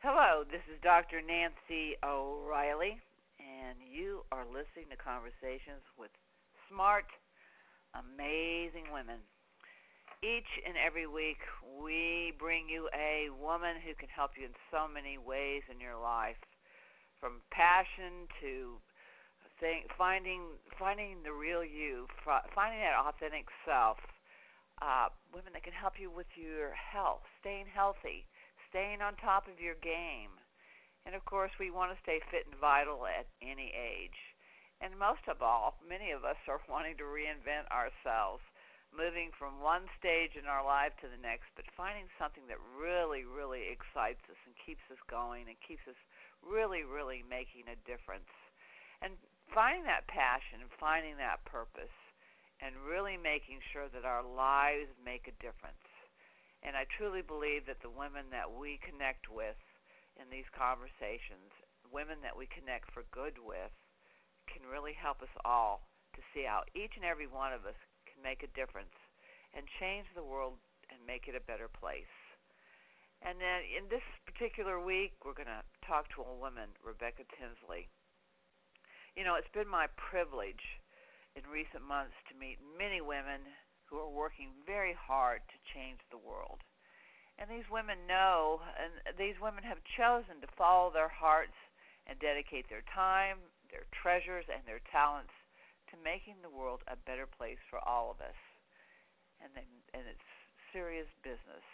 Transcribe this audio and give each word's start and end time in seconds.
Hello, 0.00 0.48
this 0.48 0.64
is 0.72 0.80
Dr. 0.80 1.20
Nancy 1.20 1.92
O'Reilly, 2.00 2.96
and 3.36 3.76
you 3.84 4.24
are 4.32 4.48
listening 4.48 4.88
to 4.88 4.96
Conversations 4.96 5.84
with 6.00 6.08
Smart, 6.72 7.04
Amazing 7.92 8.88
Women. 8.96 9.20
Each 10.24 10.48
and 10.64 10.72
every 10.80 11.04
week, 11.04 11.44
we 11.76 12.32
bring 12.40 12.64
you 12.64 12.88
a 12.96 13.28
woman 13.28 13.76
who 13.76 13.92
can 13.92 14.08
help 14.08 14.40
you 14.40 14.48
in 14.48 14.56
so 14.72 14.88
many 14.88 15.20
ways 15.20 15.68
in 15.68 15.76
your 15.84 16.00
life, 16.00 16.40
from 17.20 17.44
passion 17.52 18.24
to 18.40 18.80
finding 20.00 20.56
finding 20.80 21.20
the 21.28 21.36
real 21.36 21.60
you, 21.60 22.08
finding 22.56 22.80
that 22.80 22.96
authentic 22.96 23.52
self. 23.68 24.00
Uh, 24.80 25.12
women 25.36 25.52
that 25.52 25.60
can 25.60 25.76
help 25.76 26.00
you 26.00 26.08
with 26.08 26.32
your 26.40 26.72
health, 26.72 27.20
staying 27.44 27.68
healthy, 27.68 28.24
staying 28.70 29.02
on 29.02 29.18
top 29.18 29.50
of 29.50 29.58
your 29.58 29.76
game. 29.82 30.38
And 31.04 31.18
of 31.18 31.26
course, 31.26 31.50
we 31.58 31.74
want 31.74 31.90
to 31.90 32.02
stay 32.06 32.22
fit 32.30 32.46
and 32.46 32.56
vital 32.62 33.02
at 33.10 33.26
any 33.42 33.74
age. 33.74 34.16
And 34.80 34.96
most 34.96 35.26
of 35.28 35.42
all, 35.42 35.76
many 35.84 36.14
of 36.14 36.24
us 36.24 36.40
are 36.48 36.62
wanting 36.70 36.96
to 37.02 37.10
reinvent 37.10 37.68
ourselves, 37.68 38.40
moving 38.94 39.28
from 39.36 39.60
one 39.60 39.84
stage 39.98 40.38
in 40.38 40.48
our 40.48 40.64
life 40.64 40.96
to 41.02 41.10
the 41.10 41.20
next, 41.20 41.52
but 41.52 41.68
finding 41.76 42.08
something 42.16 42.46
that 42.48 42.62
really, 42.78 43.28
really 43.28 43.68
excites 43.68 44.22
us 44.30 44.40
and 44.46 44.56
keeps 44.64 44.82
us 44.88 45.02
going 45.10 45.50
and 45.50 45.58
keeps 45.60 45.84
us 45.84 45.98
really, 46.40 46.86
really 46.86 47.26
making 47.28 47.68
a 47.68 47.76
difference. 47.84 48.30
And 49.04 49.18
finding 49.52 49.84
that 49.84 50.08
passion 50.08 50.62
and 50.64 50.72
finding 50.78 51.18
that 51.18 51.44
purpose 51.44 51.92
and 52.60 52.76
really 52.86 53.16
making 53.16 53.60
sure 53.72 53.88
that 53.92 54.04
our 54.04 54.24
lives 54.24 54.92
make 55.04 55.28
a 55.28 55.36
difference. 55.42 55.89
And 56.62 56.76
I 56.76 56.84
truly 56.84 57.24
believe 57.24 57.64
that 57.66 57.80
the 57.80 57.92
women 57.92 58.28
that 58.30 58.52
we 58.52 58.76
connect 58.84 59.32
with 59.32 59.56
in 60.20 60.28
these 60.28 60.48
conversations, 60.52 61.48
women 61.88 62.20
that 62.20 62.36
we 62.36 62.44
connect 62.52 62.92
for 62.92 63.08
good 63.08 63.40
with, 63.40 63.72
can 64.44 64.68
really 64.68 64.92
help 64.92 65.24
us 65.24 65.32
all 65.44 65.88
to 66.12 66.20
see 66.34 66.44
how 66.44 66.66
each 66.76 66.98
and 67.00 67.06
every 67.06 67.30
one 67.30 67.54
of 67.54 67.64
us 67.64 67.78
can 68.04 68.20
make 68.20 68.42
a 68.42 68.52
difference 68.52 68.92
and 69.56 69.64
change 69.80 70.06
the 70.12 70.26
world 70.26 70.60
and 70.90 71.00
make 71.06 71.30
it 71.30 71.38
a 71.38 71.48
better 71.48 71.70
place. 71.70 72.12
And 73.22 73.36
then 73.40 73.64
in 73.68 73.88
this 73.88 74.04
particular 74.24 74.80
week, 74.80 75.16
we're 75.24 75.36
going 75.36 75.52
to 75.52 75.64
talk 75.84 76.08
to 76.16 76.24
a 76.24 76.40
woman, 76.40 76.72
Rebecca 76.80 77.28
Tinsley. 77.36 77.88
You 79.16 79.24
know, 79.24 79.36
it's 79.36 79.50
been 79.52 79.68
my 79.68 79.92
privilege 79.96 80.80
in 81.36 81.44
recent 81.46 81.84
months 81.84 82.16
to 82.28 82.38
meet 82.38 82.58
many 82.78 83.00
women 83.00 83.44
who 83.90 83.98
are 83.98 84.08
working 84.08 84.54
very 84.62 84.94
hard 84.94 85.42
to 85.50 85.66
change 85.74 85.98
the 86.08 86.22
world. 86.22 86.62
And 87.42 87.50
these 87.50 87.66
women 87.66 88.06
know, 88.06 88.62
and 88.78 89.18
these 89.18 89.34
women 89.42 89.66
have 89.66 89.82
chosen 89.98 90.38
to 90.38 90.56
follow 90.56 90.94
their 90.94 91.10
hearts 91.10 91.58
and 92.06 92.14
dedicate 92.22 92.70
their 92.70 92.86
time, 92.86 93.42
their 93.74 93.90
treasures, 93.90 94.46
and 94.46 94.62
their 94.62 94.80
talents 94.94 95.34
to 95.90 95.98
making 96.06 96.38
the 96.38 96.52
world 96.54 96.86
a 96.86 96.94
better 97.02 97.26
place 97.26 97.58
for 97.66 97.82
all 97.82 98.14
of 98.14 98.22
us. 98.22 98.38
And 99.42 99.50
they, 99.58 99.66
and 99.90 100.06
it's 100.06 100.30
serious 100.70 101.10
business. 101.26 101.64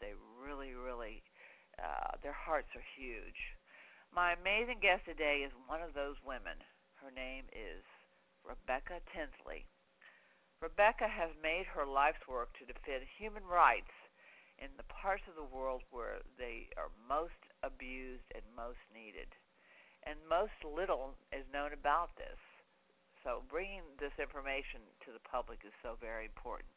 They 0.00 0.16
really, 0.40 0.72
really, 0.72 1.20
uh, 1.76 2.16
their 2.22 2.36
hearts 2.36 2.72
are 2.72 2.94
huge. 2.96 3.36
My 4.14 4.32
amazing 4.32 4.80
guest 4.80 5.04
today 5.04 5.44
is 5.44 5.52
one 5.68 5.84
of 5.84 5.92
those 5.92 6.16
women. 6.24 6.56
Her 7.02 7.12
name 7.12 7.44
is 7.52 7.84
Rebecca 8.46 9.04
Tinsley. 9.12 9.68
Rebecca 10.60 11.04
has 11.06 11.30
made 11.42 11.68
her 11.68 11.84
life's 11.84 12.24
work 12.24 12.56
to 12.56 12.64
defend 12.64 13.04
human 13.04 13.44
rights 13.44 13.92
in 14.56 14.72
the 14.80 14.88
parts 14.88 15.28
of 15.28 15.36
the 15.36 15.44
world 15.44 15.84
where 15.92 16.24
they 16.40 16.72
are 16.80 16.88
most 17.04 17.36
abused 17.60 18.24
and 18.32 18.44
most 18.56 18.80
needed. 18.88 19.28
And 20.08 20.16
most 20.24 20.56
little 20.64 21.12
is 21.28 21.44
known 21.52 21.76
about 21.76 22.16
this. 22.16 22.40
So 23.20 23.44
bringing 23.50 23.84
this 24.00 24.16
information 24.16 24.80
to 25.04 25.12
the 25.12 25.20
public 25.28 25.60
is 25.66 25.76
so 25.82 26.00
very 26.00 26.24
important. 26.24 26.72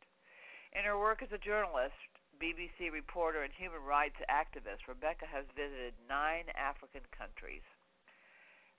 In 0.76 0.84
her 0.84 1.00
work 1.00 1.24
as 1.24 1.32
a 1.32 1.40
journalist, 1.40 1.96
BBC 2.36 2.92
reporter, 2.92 3.48
and 3.48 3.54
human 3.54 3.82
rights 3.86 4.20
activist, 4.28 4.92
Rebecca 4.92 5.26
has 5.26 5.46
visited 5.56 5.94
nine 6.10 6.52
African 6.52 7.06
countries. 7.16 7.64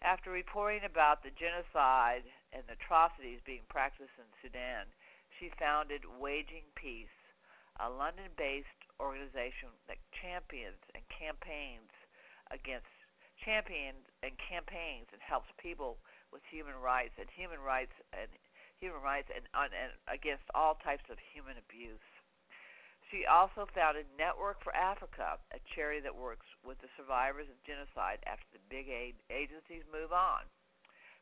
After 0.02 0.30
reporting 0.30 0.84
about 0.84 1.22
the 1.22 1.30
genocide 1.30 2.24
and 2.52 2.64
atrocities 2.72 3.40
being 3.44 3.68
practiced 3.68 4.16
in 4.16 4.24
Sudan, 4.40 4.88
she 5.38 5.52
founded 5.60 6.04
Waging 6.18 6.64
Peace, 6.74 7.12
a 7.78 7.88
London 7.88 8.32
based 8.36 8.80
organization 8.98 9.68
that 9.88 10.00
champions 10.12 10.80
and 10.94 11.04
campaigns 11.08 11.92
against 12.50 12.88
champions 13.44 14.08
and 14.22 14.32
campaigns 14.40 15.08
and 15.12 15.20
helps 15.20 15.48
people 15.60 15.98
with 16.32 16.44
human 16.48 16.76
rights 16.76 17.16
and 17.20 17.28
human 17.36 17.60
rights 17.60 17.92
and 18.12 18.28
human 18.80 19.00
rights 19.04 19.28
and, 19.34 19.44
and 19.52 19.92
against 20.08 20.44
all 20.54 20.80
types 20.80 21.04
of 21.12 21.18
human 21.32 21.56
abuse. 21.60 22.00
She 23.10 23.26
also 23.26 23.66
founded 23.74 24.06
Network 24.14 24.62
for 24.62 24.70
Africa, 24.70 25.42
a 25.50 25.58
charity 25.74 25.98
that 26.06 26.14
works 26.14 26.46
with 26.62 26.78
the 26.78 26.88
survivors 26.94 27.50
of 27.50 27.58
genocide 27.66 28.22
after 28.22 28.46
the 28.54 28.62
big 28.70 28.86
aid 28.86 29.18
agencies 29.34 29.82
move 29.90 30.14
on. 30.14 30.46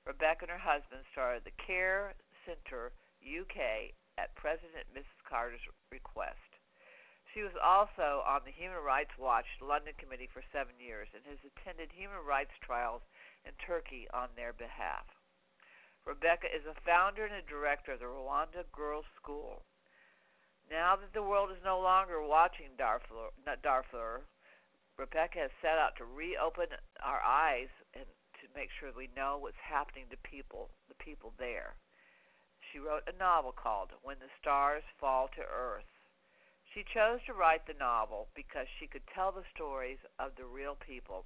Rebecca 0.04 0.44
and 0.44 0.52
her 0.52 0.60
husband 0.60 1.00
started 1.12 1.44
the 1.48 1.56
Carter 1.56 2.12
Center 2.44 2.92
UK 3.24 3.96
at 4.20 4.36
President 4.36 4.84
Mrs. 4.92 5.20
Carter's 5.24 5.64
request. 5.88 6.60
She 7.32 7.40
was 7.40 7.56
also 7.56 8.20
on 8.24 8.44
the 8.44 8.52
Human 8.52 8.84
Rights 8.84 9.16
Watch 9.16 9.48
London 9.60 9.94
Committee 9.96 10.28
for 10.28 10.44
seven 10.52 10.76
years 10.76 11.08
and 11.16 11.24
has 11.24 11.40
attended 11.40 11.88
human 11.92 12.20
rights 12.20 12.52
trials 12.60 13.00
in 13.44 13.52
Turkey 13.64 14.08
on 14.12 14.28
their 14.36 14.52
behalf. 14.52 15.08
Rebecca 16.04 16.48
is 16.52 16.64
a 16.68 16.76
founder 16.84 17.24
and 17.24 17.36
a 17.36 17.42
director 17.48 17.92
of 17.92 18.00
the 18.00 18.08
Rwanda 18.08 18.64
Girls 18.72 19.08
School, 19.20 19.64
now 20.70 20.96
that 20.96 21.12
the 21.12 21.22
world 21.22 21.50
is 21.50 21.62
no 21.64 21.80
longer 21.80 22.20
watching 22.20 22.76
Darfur, 22.76 23.32
Darfur, 23.62 24.22
Rebecca 24.98 25.38
has 25.38 25.50
set 25.62 25.78
out 25.78 25.96
to 25.96 26.04
reopen 26.04 26.66
our 27.02 27.22
eyes 27.22 27.70
and 27.94 28.04
to 28.42 28.46
make 28.54 28.68
sure 28.78 28.90
we 28.92 29.08
know 29.16 29.38
what's 29.38 29.60
happening 29.62 30.06
to 30.10 30.28
people, 30.28 30.70
the 30.88 30.98
people 30.98 31.32
there. 31.38 31.74
She 32.70 32.78
wrote 32.78 33.08
a 33.08 33.16
novel 33.16 33.52
called 33.52 33.92
When 34.02 34.18
the 34.18 34.30
Stars 34.40 34.84
Fall 35.00 35.28
to 35.34 35.42
Earth. 35.42 35.88
She 36.74 36.84
chose 36.84 37.24
to 37.24 37.32
write 37.32 37.64
the 37.66 37.78
novel 37.78 38.28
because 38.34 38.68
she 38.78 38.86
could 38.86 39.06
tell 39.08 39.32
the 39.32 39.46
stories 39.54 39.98
of 40.18 40.36
the 40.36 40.44
real 40.44 40.76
people 40.76 41.24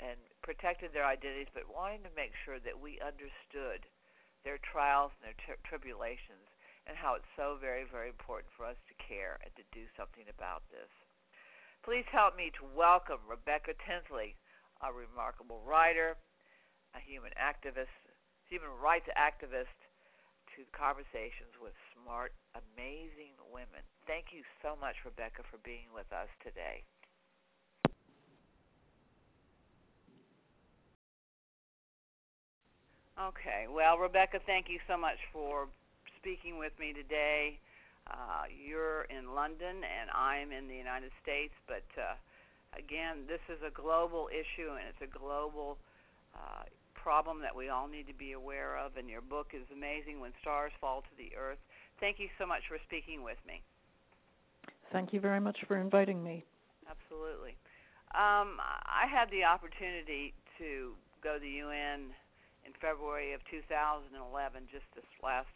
and 0.00 0.18
protected 0.42 0.92
their 0.92 1.06
identities, 1.06 1.52
but 1.54 1.70
wanting 1.70 2.02
to 2.02 2.18
make 2.18 2.34
sure 2.44 2.58
that 2.58 2.78
we 2.78 2.98
understood 3.00 3.86
their 4.44 4.58
trials 4.58 5.12
and 5.18 5.30
their 5.30 5.38
t- 5.38 5.62
tribulations 5.68 6.50
and 6.88 6.96
how 6.96 7.14
it's 7.14 7.28
so 7.36 7.60
very, 7.60 7.84
very 7.84 8.08
important 8.08 8.48
for 8.56 8.64
us 8.64 8.80
to 8.88 8.96
care 8.96 9.36
and 9.44 9.52
to 9.60 9.64
do 9.76 9.84
something 9.92 10.24
about 10.32 10.64
this. 10.72 10.88
Please 11.84 12.08
help 12.08 12.34
me 12.34 12.50
to 12.56 12.64
welcome 12.72 13.20
Rebecca 13.28 13.76
Tinsley, 13.84 14.34
a 14.80 14.88
remarkable 14.88 15.60
writer, 15.68 16.16
a 16.96 17.00
human 17.04 17.30
activist, 17.36 17.92
human 18.48 18.72
rights 18.80 19.06
activist, 19.14 19.76
to 20.56 20.64
conversations 20.74 21.54
with 21.60 21.76
smart, 21.94 22.32
amazing 22.56 23.36
women. 23.52 23.84
Thank 24.08 24.32
you 24.32 24.42
so 24.64 24.74
much, 24.74 24.96
Rebecca, 25.04 25.44
for 25.52 25.60
being 25.62 25.92
with 25.94 26.08
us 26.10 26.32
today. 26.42 26.82
Okay, 33.18 33.66
well, 33.66 33.98
Rebecca, 33.98 34.38
thank 34.46 34.70
you 34.70 34.78
so 34.86 34.96
much 34.96 35.18
for 35.32 35.66
speaking 36.28 36.58
with 36.58 36.76
me 36.76 36.92
today. 36.92 37.56
Uh, 38.04 38.44
you're 38.52 39.08
in 39.08 39.32
London 39.32 39.80
and 39.80 40.12
I'm 40.12 40.52
in 40.52 40.68
the 40.68 40.76
United 40.76 41.08
States, 41.24 41.56
but 41.64 41.88
uh, 41.96 42.20
again, 42.76 43.24
this 43.24 43.40
is 43.48 43.56
a 43.64 43.72
global 43.72 44.28
issue 44.28 44.76
and 44.76 44.84
it's 44.92 45.00
a 45.00 45.08
global 45.08 45.80
uh, 46.36 46.68
problem 46.92 47.40
that 47.40 47.56
we 47.56 47.72
all 47.72 47.88
need 47.88 48.04
to 48.12 48.12
be 48.12 48.36
aware 48.36 48.76
of. 48.76 49.00
And 49.00 49.08
your 49.08 49.24
book 49.24 49.56
is 49.56 49.64
amazing 49.72 50.20
when 50.20 50.36
stars 50.44 50.68
fall 50.84 51.00
to 51.00 51.14
the 51.16 51.32
earth. 51.32 51.56
Thank 51.96 52.20
you 52.20 52.28
so 52.36 52.44
much 52.44 52.68
for 52.68 52.76
speaking 52.84 53.24
with 53.24 53.40
me. 53.48 53.64
Thank 54.92 55.16
you 55.16 55.24
very 55.24 55.40
much 55.40 55.56
for 55.64 55.80
inviting 55.80 56.20
me. 56.20 56.44
Absolutely. 56.84 57.56
Um, 58.12 58.60
I 58.84 59.08
had 59.08 59.32
the 59.32 59.48
opportunity 59.48 60.36
to 60.60 60.92
go 61.24 61.36
to 61.36 61.40
the 61.40 61.64
UN 61.64 62.12
in 62.68 62.76
February 62.84 63.32
of 63.32 63.40
2011, 63.48 64.12
just 64.68 64.84
this 64.92 65.08
last 65.24 65.48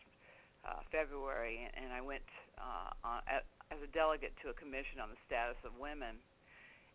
uh, 0.62 0.82
February, 0.90 1.68
and 1.74 1.92
I 1.92 2.00
went 2.00 2.26
uh, 2.58 2.90
on, 3.02 3.18
as 3.28 3.78
a 3.82 3.90
delegate 3.90 4.32
to 4.44 4.50
a 4.50 4.56
commission 4.56 5.02
on 5.02 5.10
the 5.10 5.20
status 5.26 5.58
of 5.64 5.74
women. 5.78 6.22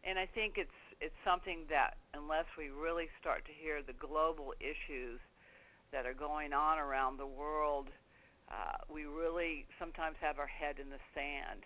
And 0.06 0.16
I 0.16 0.26
think 0.30 0.56
it's 0.56 0.80
it's 1.02 1.18
something 1.22 1.70
that 1.70 1.98
unless 2.14 2.50
we 2.58 2.70
really 2.70 3.06
start 3.22 3.46
to 3.46 3.54
hear 3.54 3.86
the 3.86 3.94
global 3.98 4.54
issues 4.58 5.20
that 5.92 6.06
are 6.06 6.16
going 6.16 6.54
on 6.54 6.80
around 6.80 7.18
the 7.18 7.28
world, 7.28 7.90
uh, 8.50 8.82
we 8.90 9.06
really 9.06 9.66
sometimes 9.78 10.16
have 10.22 10.40
our 10.40 10.50
head 10.50 10.80
in 10.82 10.90
the 10.90 11.02
sand 11.14 11.62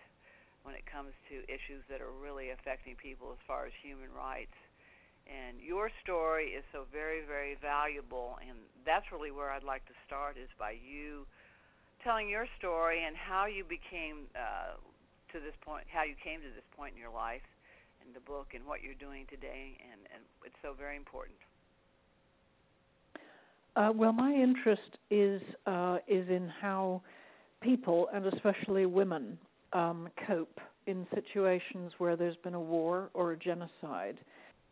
when 0.62 0.74
it 0.74 0.84
comes 0.86 1.14
to 1.30 1.42
issues 1.48 1.82
that 1.88 2.00
are 2.00 2.12
really 2.12 2.50
affecting 2.50 2.94
people 2.94 3.32
as 3.32 3.40
far 3.46 3.66
as 3.66 3.72
human 3.82 4.10
rights. 4.12 4.54
And 5.26 5.62
your 5.62 5.90
story 6.02 6.58
is 6.58 6.64
so 6.74 6.84
very, 6.90 7.22
very 7.22 7.54
valuable, 7.62 8.38
and 8.42 8.58
that's 8.84 9.06
really 9.14 9.30
where 9.30 9.50
I'd 9.50 9.62
like 9.62 9.86
to 9.86 9.96
start 10.06 10.36
is 10.36 10.50
by 10.58 10.74
you 10.74 11.26
telling 12.04 12.28
your 12.28 12.46
story 12.58 13.04
and 13.06 13.16
how 13.16 13.46
you 13.46 13.64
became 13.64 14.26
uh, 14.34 14.76
to 15.32 15.40
this 15.40 15.54
point, 15.64 15.84
how 15.92 16.04
you 16.04 16.14
came 16.22 16.40
to 16.40 16.48
this 16.54 16.64
point 16.76 16.94
in 16.94 17.00
your 17.00 17.12
life, 17.12 17.42
in 18.06 18.12
the 18.12 18.20
book, 18.20 18.48
and 18.54 18.66
what 18.66 18.82
you're 18.82 18.94
doing 18.94 19.26
today, 19.30 19.78
and, 19.90 20.00
and 20.14 20.22
it's 20.44 20.54
so 20.62 20.74
very 20.78 20.96
important. 20.96 21.36
Uh, 23.74 23.90
well, 23.94 24.12
my 24.12 24.32
interest 24.32 24.98
is 25.10 25.40
uh, 25.66 25.96
is 26.06 26.28
in 26.28 26.52
how 26.60 27.00
people, 27.62 28.08
and 28.12 28.26
especially 28.26 28.84
women, 28.84 29.38
um, 29.72 30.08
cope 30.26 30.60
in 30.86 31.06
situations 31.14 31.92
where 31.98 32.16
there's 32.16 32.36
been 32.36 32.54
a 32.54 32.60
war 32.60 33.08
or 33.14 33.32
a 33.32 33.36
genocide, 33.36 34.18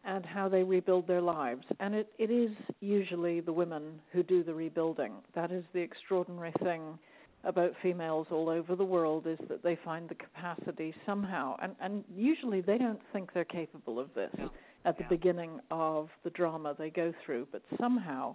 and 0.05 0.27
how 0.27 0.49
they 0.49 0.63
rebuild 0.63 1.07
their 1.07 1.21
lives. 1.21 1.65
And 1.79 1.95
it, 1.95 2.13
it 2.19 2.31
is 2.31 2.51
usually 2.81 3.41
the 3.41 3.53
women 3.53 4.01
who 4.13 4.23
do 4.23 4.43
the 4.43 4.53
rebuilding. 4.53 5.13
That 5.35 5.51
is 5.51 5.65
the 5.73 5.81
extraordinary 5.81 6.53
thing 6.63 6.99
about 7.45 7.73
females 7.83 8.27
all 8.31 8.49
over 8.49 8.77
the 8.77 8.85
world 8.85 9.27
is 9.27 9.39
that 9.49 9.63
they 9.63 9.79
find 9.85 10.09
the 10.09 10.15
capacity 10.15 10.95
somehow, 11.07 11.57
and, 11.63 11.75
and 11.81 12.05
usually 12.15 12.61
they 12.61 12.79
don't 12.79 13.01
think 13.13 13.33
they're 13.33 13.45
capable 13.45 13.99
of 13.99 14.13
this 14.15 14.31
yeah. 14.39 14.49
at 14.85 14.97
the 14.99 15.05
yeah. 15.05 15.09
beginning 15.09 15.61
of 15.71 16.09
the 16.25 16.31
drama 16.31 16.75
they 16.79 16.91
go 16.91 17.13
through, 17.25 17.47
but 17.51 17.63
somehow 17.81 18.35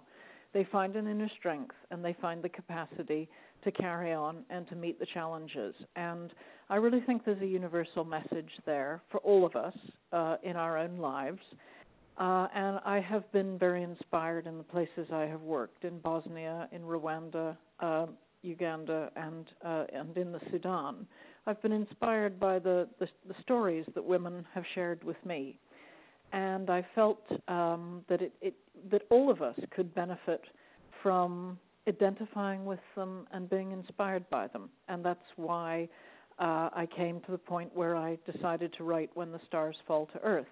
they 0.52 0.64
find 0.72 0.96
an 0.96 1.06
inner 1.06 1.30
strength 1.38 1.74
and 1.90 2.04
they 2.04 2.16
find 2.20 2.42
the 2.42 2.48
capacity 2.48 3.28
to 3.62 3.70
carry 3.70 4.12
on 4.12 4.44
and 4.50 4.68
to 4.68 4.74
meet 4.74 4.98
the 4.98 5.06
challenges. 5.06 5.74
And 5.96 6.32
I 6.68 6.76
really 6.76 7.00
think 7.00 7.24
there's 7.24 7.42
a 7.42 7.46
universal 7.46 8.04
message 8.04 8.50
there 8.64 9.02
for 9.10 9.18
all 9.18 9.44
of 9.44 9.54
us 9.54 9.74
uh, 10.12 10.36
in 10.42 10.56
our 10.56 10.78
own 10.78 10.96
lives. 10.98 11.40
Uh, 12.18 12.48
and 12.54 12.80
I 12.84 13.00
have 13.06 13.30
been 13.32 13.58
very 13.58 13.82
inspired 13.82 14.46
in 14.46 14.56
the 14.56 14.64
places 14.64 15.06
I 15.12 15.26
have 15.26 15.42
worked 15.42 15.84
in 15.84 15.98
Bosnia, 15.98 16.68
in 16.72 16.82
Rwanda, 16.82 17.56
uh, 17.80 18.06
Uganda 18.46 19.10
and 19.16 19.46
uh, 19.64 19.84
and 19.92 20.16
in 20.16 20.32
the 20.32 20.40
Sudan. 20.50 21.06
I've 21.46 21.62
been 21.62 21.72
inspired 21.72 22.40
by 22.40 22.58
the, 22.58 22.88
the, 22.98 23.08
the 23.28 23.34
stories 23.42 23.84
that 23.94 24.04
women 24.04 24.44
have 24.52 24.64
shared 24.74 25.04
with 25.04 25.16
me, 25.24 25.58
and 26.32 26.70
I 26.70 26.84
felt 26.94 27.22
um, 27.48 28.04
that 28.08 28.20
it, 28.22 28.32
it 28.40 28.54
that 28.90 29.02
all 29.10 29.30
of 29.30 29.42
us 29.42 29.54
could 29.70 29.94
benefit 29.94 30.42
from 31.02 31.58
identifying 31.88 32.64
with 32.64 32.80
them 32.96 33.26
and 33.32 33.48
being 33.48 33.72
inspired 33.72 34.28
by 34.30 34.48
them, 34.48 34.68
and 34.88 35.04
that's 35.04 35.20
why 35.36 35.88
uh, 36.38 36.68
I 36.72 36.88
came 36.96 37.20
to 37.22 37.32
the 37.32 37.38
point 37.38 37.74
where 37.74 37.96
I 37.96 38.18
decided 38.30 38.72
to 38.74 38.84
write 38.84 39.10
When 39.14 39.32
the 39.32 39.40
Stars 39.46 39.76
Fall 39.86 40.06
to 40.12 40.20
Earth. 40.20 40.46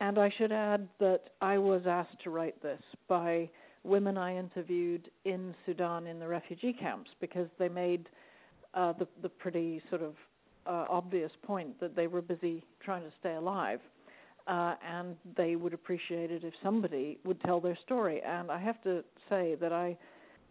And 0.00 0.18
I 0.18 0.30
should 0.38 0.52
add 0.52 0.88
that 0.98 1.24
I 1.40 1.58
was 1.58 1.82
asked 1.86 2.22
to 2.24 2.30
write 2.30 2.60
this 2.62 2.80
by 3.06 3.50
women 3.84 4.16
I 4.18 4.36
interviewed 4.36 5.10
in 5.24 5.54
Sudan 5.66 6.06
in 6.06 6.18
the 6.18 6.28
refugee 6.28 6.72
camps 6.72 7.10
because 7.20 7.48
they 7.58 7.68
made 7.68 8.08
uh, 8.74 8.92
the, 8.92 9.06
the 9.22 9.28
pretty 9.28 9.82
sort 9.88 10.02
of 10.02 10.14
uh, 10.66 10.84
obvious 10.88 11.30
point 11.42 11.80
that 11.80 11.96
they 11.96 12.06
were 12.06 12.22
busy 12.22 12.64
trying 12.84 13.02
to 13.02 13.12
stay 13.18 13.34
alive. 13.34 13.80
Uh, 14.46 14.74
and 14.86 15.16
they 15.36 15.54
would 15.54 15.74
appreciate 15.74 16.30
it 16.30 16.42
if 16.42 16.52
somebody 16.62 17.18
would 17.24 17.40
tell 17.42 17.60
their 17.60 17.78
story. 17.84 18.20
And 18.26 18.50
I 18.50 18.58
have 18.58 18.82
to 18.82 19.04
say 19.28 19.54
that 19.60 19.72
I, 19.72 19.96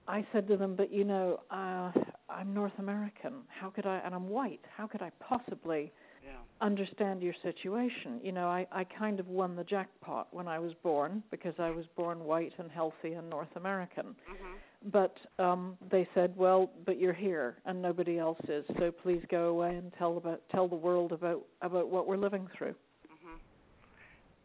I 0.08 0.26
said 0.32 0.48
to 0.48 0.58
them, 0.58 0.76
but 0.76 0.94
you 0.94 1.04
know, 1.04 1.42
uh, 1.52 1.92
I'm 2.30 2.54
North 2.54 2.78
American. 2.78 3.34
How 3.48 3.70
could 3.70 3.86
I? 3.86 4.00
And 4.06 4.14
I'm 4.16 4.30
white. 4.30 4.62
How 4.76 4.88
could 4.88 5.02
I 5.02 5.12
possibly 5.20 5.92
yeah. 6.26 6.32
understand 6.62 7.22
your 7.22 7.34
situation. 7.44 8.20
You 8.24 8.32
know, 8.32 8.48
I, 8.48 8.68
I 8.72 8.84
kind 8.84 9.20
of 9.20 9.28
won 9.28 9.56
the 9.56 9.64
jackpot 9.64 10.28
when 10.32 10.48
I 10.48 10.60
was 10.60 10.74
born 10.84 11.24
because 11.32 11.54
I 11.60 11.70
was 11.70 11.86
born 11.96 12.20
white 12.20 12.54
and 12.58 12.70
healthy 12.72 13.14
and 13.14 13.30
North 13.30 13.56
American. 13.56 14.06
Mm-hmm. 14.06 14.90
But 14.92 15.18
um, 15.44 15.78
they 15.92 16.08
said, 16.14 16.34
well, 16.38 16.72
but 16.86 17.00
you're 17.00 17.14
here 17.14 17.58
and 17.66 17.82
nobody 17.82 18.18
else 18.18 18.40
is, 18.48 18.64
so 18.78 18.92
please 18.92 19.22
go 19.30 19.50
away 19.50 19.76
and 19.76 19.92
tell 19.98 20.18
about 20.18 20.42
tell 20.52 20.68
the 20.68 20.76
world 20.76 21.12
about 21.12 21.42
about 21.62 21.90
what 21.90 22.08
we're 22.08 22.18
living 22.18 22.48
through. 22.58 22.76
Mm-hmm. 23.08 23.36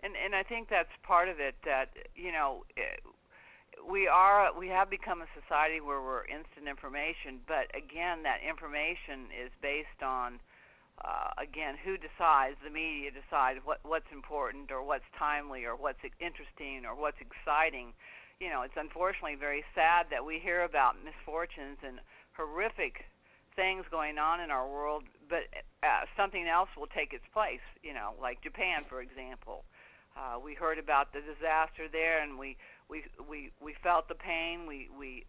And 0.03 0.15
and 0.25 0.35
I 0.35 0.43
think 0.43 0.69
that's 0.69 0.89
part 1.05 1.29
of 1.29 1.39
it. 1.39 1.55
That 1.65 1.91
you 2.15 2.33
know. 2.33 2.65
It, 2.77 3.01
we 3.91 4.09
are 4.09 4.49
we 4.59 4.69
have 4.69 4.89
become 4.89 5.21
a 5.21 5.29
society 5.37 5.81
where 5.81 6.01
we're 6.01 6.25
instant 6.25 6.69
information 6.69 7.37
but 7.47 7.69
again 7.77 8.23
that 8.23 8.39
information 8.41 9.29
is 9.29 9.51
based 9.61 10.01
on 10.03 10.41
uh, 11.03 11.35
again, 11.39 11.75
who 11.83 11.97
decides? 11.99 12.57
The 12.63 12.71
media 12.71 13.11
decides 13.11 13.59
what 13.65 13.81
what's 13.83 14.09
important 14.13 14.71
or 14.71 14.83
what's 14.85 15.09
timely 15.19 15.65
or 15.65 15.75
what's 15.75 15.99
interesting 16.21 16.87
or 16.87 16.95
what's 16.95 17.19
exciting. 17.19 17.93
You 18.39 18.51
know, 18.51 18.63
it's 18.63 18.79
unfortunately 18.79 19.35
very 19.35 19.65
sad 19.75 20.07
that 20.11 20.25
we 20.25 20.39
hear 20.39 20.63
about 20.63 20.95
misfortunes 21.03 21.79
and 21.83 21.99
horrific 22.37 23.07
things 23.55 23.87
going 23.91 24.19
on 24.19 24.41
in 24.41 24.51
our 24.51 24.67
world, 24.67 25.05
but 25.31 25.47
uh, 25.83 26.07
something 26.17 26.47
else 26.47 26.69
will 26.77 26.91
take 26.91 27.13
its 27.13 27.27
place. 27.33 27.65
You 27.83 27.95
know, 27.95 28.15
like 28.21 28.43
Japan, 28.43 28.87
for 28.89 29.03
example. 29.03 29.65
Uh, 30.15 30.39
we 30.39 30.55
heard 30.55 30.79
about 30.79 31.13
the 31.13 31.19
disaster 31.19 31.91
there, 31.91 32.23
and 32.23 32.39
we 32.39 32.57
we 32.89 33.03
we 33.29 33.51
we 33.61 33.75
felt 33.83 34.07
the 34.07 34.15
pain. 34.15 34.67
We 34.67 34.89
we 34.97 35.27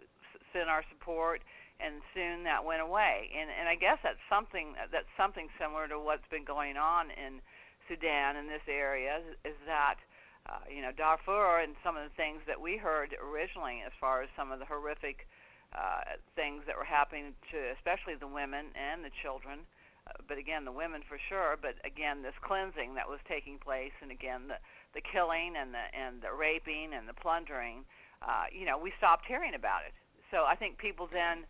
sent 0.54 0.70
our 0.70 0.86
support 0.94 1.42
and 1.80 2.00
soon 2.16 2.44
that 2.44 2.64
went 2.64 2.82
away. 2.82 3.32
And 3.36 3.50
and 3.50 3.68
I 3.68 3.76
guess 3.76 4.00
that's 4.04 4.22
something 4.30 4.76
that's 4.92 5.10
something 5.18 5.48
similar 5.60 5.88
to 5.88 6.00
what's 6.00 6.28
been 6.32 6.46
going 6.48 6.78
on 6.78 7.12
in 7.12 7.42
Sudan 7.88 8.36
in 8.36 8.48
this 8.48 8.66
area 8.68 9.22
is 9.44 9.58
that 9.68 10.00
uh, 10.48 10.64
you 10.72 10.82
know 10.82 10.92
Darfur 10.96 11.62
and 11.62 11.76
some 11.84 11.98
of 11.98 12.04
the 12.08 12.16
things 12.16 12.42
that 12.48 12.60
we 12.60 12.78
heard 12.78 13.16
originally 13.20 13.84
as 13.86 13.92
far 14.00 14.24
as 14.24 14.30
some 14.36 14.52
of 14.52 14.60
the 14.60 14.68
horrific 14.68 15.28
uh, 15.76 16.16
things 16.36 16.64
that 16.68 16.78
were 16.78 16.88
happening 16.88 17.36
to 17.52 17.58
especially 17.76 18.16
the 18.16 18.30
women 18.30 18.72
and 18.76 19.04
the 19.04 19.12
children. 19.22 19.68
Uh, 20.06 20.22
but 20.30 20.38
again, 20.38 20.64
the 20.64 20.72
women 20.72 21.02
for 21.10 21.18
sure. 21.18 21.58
But 21.58 21.82
again, 21.84 22.22
this 22.22 22.38
cleansing 22.46 22.94
that 22.94 23.10
was 23.10 23.20
taking 23.28 23.58
place, 23.58 23.96
and 24.02 24.12
again 24.12 24.48
the 24.48 24.62
the 24.96 25.04
killing 25.04 25.60
and 25.60 25.76
the 25.76 25.86
and 25.92 26.24
the 26.24 26.32
raping 26.32 26.96
and 26.96 27.10
the 27.10 27.18
plundering. 27.18 27.84
Uh, 28.24 28.48
you 28.50 28.66
know, 28.66 28.80
we 28.80 28.96
stopped 28.98 29.28
hearing 29.28 29.54
about 29.54 29.84
it. 29.86 29.94
So 30.32 30.48
I 30.48 30.56
think 30.56 30.78
people 30.78 31.08
then 31.12 31.46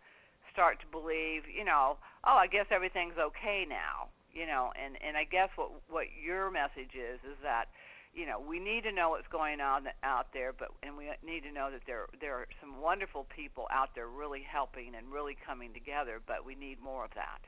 start 0.56 0.80
to 0.80 0.88
believe, 0.88 1.44
you 1.52 1.68
know, 1.68 2.00
oh, 2.24 2.40
I 2.40 2.48
guess 2.48 2.64
everything's 2.72 3.20
okay 3.20 3.68
now, 3.68 4.08
you 4.32 4.48
know, 4.48 4.72
and 4.72 4.96
and 5.04 5.14
I 5.14 5.28
guess 5.28 5.52
what 5.56 5.68
what 5.92 6.08
your 6.16 6.50
message 6.50 6.96
is 6.96 7.20
is 7.28 7.36
that 7.44 7.68
you 8.16 8.24
know 8.24 8.40
we 8.40 8.58
need 8.58 8.88
to 8.88 8.92
know 8.92 9.10
what's 9.10 9.28
going 9.28 9.60
on 9.60 9.84
out 10.02 10.32
there 10.32 10.56
but 10.56 10.72
and 10.82 10.96
we 10.96 11.12
need 11.20 11.44
to 11.44 11.52
know 11.52 11.68
that 11.70 11.84
there 11.86 12.08
there 12.18 12.34
are 12.40 12.48
some 12.64 12.80
wonderful 12.80 13.26
people 13.28 13.68
out 13.70 13.90
there 13.94 14.08
really 14.08 14.40
helping 14.40 14.96
and 14.96 15.12
really 15.12 15.36
coming 15.36 15.74
together 15.74 16.16
but 16.26 16.40
we 16.40 16.54
need 16.54 16.80
more 16.80 17.04
of 17.04 17.12
that 17.14 17.44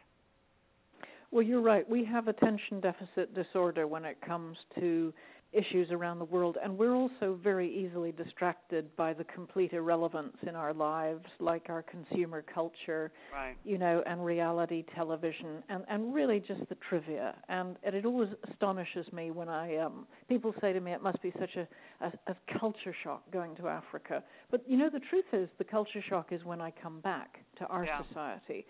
well 1.30 1.42
you're 1.42 1.61
right 1.61 1.88
we 1.88 2.04
have 2.04 2.28
attention 2.28 2.80
deficit 2.80 3.35
disorder 3.35 3.87
when 3.87 4.04
it 4.04 4.18
comes 4.20 4.56
to 4.78 5.12
issues 5.52 5.90
around 5.90 6.18
the 6.18 6.25
world, 6.26 6.58
and 6.62 6.76
we're 6.76 6.94
also 6.94 7.38
very 7.42 7.75
easily 7.75 8.12
distracted 8.12 8.94
by 8.97 9.14
the 9.14 9.25
complete 9.25 9.73
irrelevance 9.73 10.37
in 10.47 10.54
our 10.54 10.75
lives, 10.75 11.25
like 11.40 11.66
our 11.70 11.82
consumer 11.82 12.42
culture, 12.42 13.11
right. 13.32 13.56
you 13.64 13.78
know, 13.78 14.02
and 14.06 14.25
reality 14.25 14.85
television, 14.94 15.62
and 15.70 15.85
and 15.88 16.14
really 16.14 16.40
just 16.40 16.61
the 16.68 16.76
trivia. 16.88 17.35
And, 17.49 17.76
and 17.82 17.94
it 17.94 18.04
always 18.04 18.28
astonishes 18.50 19.11
me 19.12 19.30
when 19.30 19.49
I 19.49 19.76
um, 19.78 20.06
people 20.28 20.54
say 20.61 20.73
to 20.75 20.80
me, 20.80 20.92
it 20.92 21.02
must 21.02 21.23
be 21.23 21.32
such 21.40 21.56
a, 21.56 21.66
a 22.04 22.12
a 22.30 22.58
culture 22.58 22.94
shock 23.02 23.23
going 23.32 23.56
to 23.56 23.68
Africa. 23.68 24.23
But 24.50 24.62
you 24.68 24.76
know, 24.76 24.90
the 24.90 25.00
truth 25.00 25.25
is, 25.32 25.49
the 25.56 25.64
culture 25.64 26.02
shock 26.06 26.28
is 26.30 26.44
when 26.44 26.61
I 26.61 26.73
come 26.82 27.00
back 27.00 27.38
to 27.58 27.66
our 27.66 27.87
yeah. 27.87 28.02
society, 28.08 28.66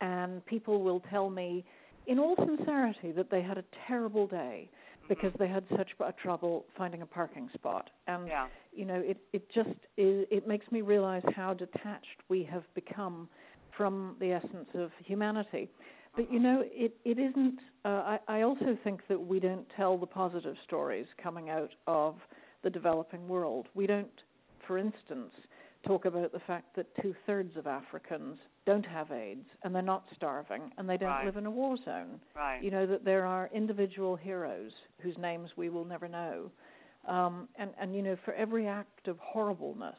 and 0.00 0.44
people 0.46 0.82
will 0.82 1.00
tell 1.10 1.28
me, 1.28 1.66
in 2.06 2.18
all 2.18 2.36
sincerity, 2.36 3.12
that 3.12 3.30
they 3.30 3.42
had 3.42 3.58
a 3.58 3.64
terrible 3.86 4.26
day 4.26 4.68
because 5.08 5.32
they 5.38 5.48
had 5.48 5.64
such 5.76 5.90
a 6.00 6.12
trouble 6.12 6.64
finding 6.76 7.02
a 7.02 7.06
parking 7.06 7.48
spot. 7.54 7.90
And 8.06 8.26
yeah. 8.26 8.46
you 8.72 8.84
know, 8.84 9.02
it 9.04 9.18
it 9.32 9.48
just 9.52 9.68
is, 9.96 10.26
it 10.30 10.46
makes 10.46 10.70
me 10.70 10.80
realize 10.80 11.22
how 11.34 11.54
detached 11.54 12.06
we 12.28 12.42
have 12.44 12.64
become 12.74 13.28
from 13.76 14.16
the 14.20 14.32
essence 14.32 14.68
of 14.74 14.90
humanity. 15.04 15.68
But 16.14 16.32
you 16.32 16.38
know, 16.38 16.62
it 16.64 16.96
it 17.04 17.18
isn't. 17.18 17.58
Uh, 17.84 17.88
I 17.88 18.18
I 18.28 18.42
also 18.42 18.76
think 18.84 19.00
that 19.08 19.20
we 19.20 19.40
don't 19.40 19.66
tell 19.76 19.98
the 19.98 20.06
positive 20.06 20.56
stories 20.64 21.06
coming 21.22 21.50
out 21.50 21.70
of 21.86 22.16
the 22.62 22.70
developing 22.70 23.26
world. 23.28 23.68
We 23.74 23.86
don't, 23.86 24.22
for 24.66 24.78
instance, 24.78 25.32
talk 25.86 26.04
about 26.04 26.32
the 26.32 26.40
fact 26.40 26.76
that 26.76 26.86
two 27.02 27.14
thirds 27.26 27.56
of 27.56 27.66
Africans 27.66 28.38
don't 28.66 28.86
have 28.86 29.10
AIDS 29.10 29.46
and 29.64 29.74
they're 29.74 29.82
not 29.82 30.04
starving 30.14 30.70
and 30.78 30.88
they 30.88 30.96
don't 30.96 31.08
right. 31.08 31.26
live 31.26 31.36
in 31.36 31.46
a 31.46 31.50
war 31.50 31.76
zone. 31.84 32.20
Right. 32.36 32.62
You 32.62 32.70
know 32.70 32.86
that 32.86 33.04
there 33.04 33.26
are 33.26 33.50
individual 33.52 34.16
heroes 34.16 34.72
whose 35.00 35.16
names 35.18 35.50
we 35.56 35.68
will 35.68 35.84
never 35.84 36.08
know. 36.08 36.50
Um, 37.08 37.48
and, 37.56 37.70
and 37.80 37.94
you 37.96 38.02
know, 38.02 38.16
for 38.24 38.32
every 38.34 38.68
act 38.68 39.08
of 39.08 39.18
horribleness 39.18 39.96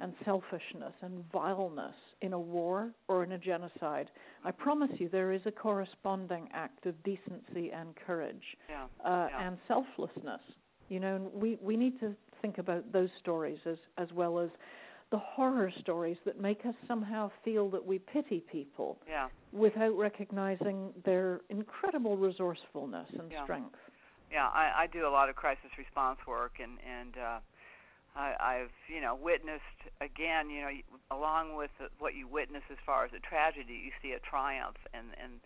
and 0.00 0.12
selfishness 0.24 0.94
and 1.02 1.24
vileness 1.30 1.94
in 2.22 2.32
a 2.32 2.38
war 2.40 2.90
or 3.06 3.22
in 3.22 3.32
a 3.32 3.38
genocide, 3.38 4.10
I 4.44 4.50
promise 4.50 4.90
you 4.98 5.08
there 5.08 5.30
is 5.30 5.42
a 5.46 5.52
corresponding 5.52 6.48
act 6.52 6.86
of 6.86 7.00
decency 7.04 7.70
and 7.70 7.94
courage 8.04 8.42
yeah. 8.68 8.84
Uh, 9.04 9.28
yeah. 9.30 9.46
and 9.46 9.58
selflessness 9.68 10.40
You 10.88 10.98
know, 10.98 11.14
and 11.16 11.32
we 11.32 11.56
we 11.62 11.76
need 11.76 12.00
to 12.00 12.14
think 12.42 12.58
about 12.58 12.92
those 12.92 13.10
stories 13.20 13.58
as 13.64 13.76
as 13.96 14.08
well 14.12 14.38
as 14.40 14.50
the 15.10 15.18
horror 15.18 15.72
stories 15.80 16.16
that 16.24 16.40
make 16.40 16.64
us 16.64 16.74
somehow 16.86 17.30
feel 17.44 17.68
that 17.70 17.84
we 17.84 17.98
pity 17.98 18.44
people 18.50 18.98
yeah. 19.08 19.28
without 19.52 19.96
recognizing 19.96 20.92
their 21.04 21.40
incredible 21.50 22.16
resourcefulness 22.16 23.08
and 23.18 23.30
yeah. 23.30 23.42
strength. 23.42 23.74
Yeah, 24.30 24.46
I, 24.46 24.82
I 24.82 24.86
do 24.86 25.06
a 25.06 25.10
lot 25.10 25.28
of 25.28 25.34
crisis 25.34 25.70
response 25.76 26.18
work, 26.26 26.62
and 26.62 26.78
and 26.86 27.18
uh, 27.18 27.38
I, 28.14 28.34
I've 28.38 28.74
you 28.86 29.00
know 29.00 29.18
witnessed 29.20 29.82
again, 30.00 30.48
you 30.50 30.62
know, 30.62 30.70
along 31.10 31.56
with 31.56 31.74
what 31.98 32.14
you 32.14 32.28
witness 32.28 32.62
as 32.70 32.78
far 32.86 33.04
as 33.04 33.10
a 33.10 33.18
tragedy, 33.18 33.74
you 33.74 33.90
see 34.00 34.12
a 34.14 34.20
triumph, 34.20 34.78
and 34.94 35.08
and 35.20 35.40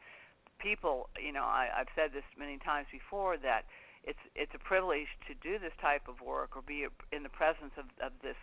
people, 0.59 1.09
you 1.17 1.33
know, 1.33 1.45
I, 1.45 1.69
I've 1.81 1.89
said 1.97 2.13
this 2.13 2.25
many 2.39 2.59
times 2.59 2.87
before 2.93 3.39
that 3.39 3.65
it's 4.05 4.21
it's 4.37 4.53
a 4.55 4.61
privilege 4.61 5.09
to 5.29 5.35
do 5.41 5.59
this 5.59 5.73
type 5.81 6.05
of 6.09 6.21
work 6.21 6.57
or 6.57 6.61
be 6.61 6.87
in 7.13 7.23
the 7.23 7.33
presence 7.33 7.73
of, 7.79 7.89
of 8.05 8.13
this 8.23 8.37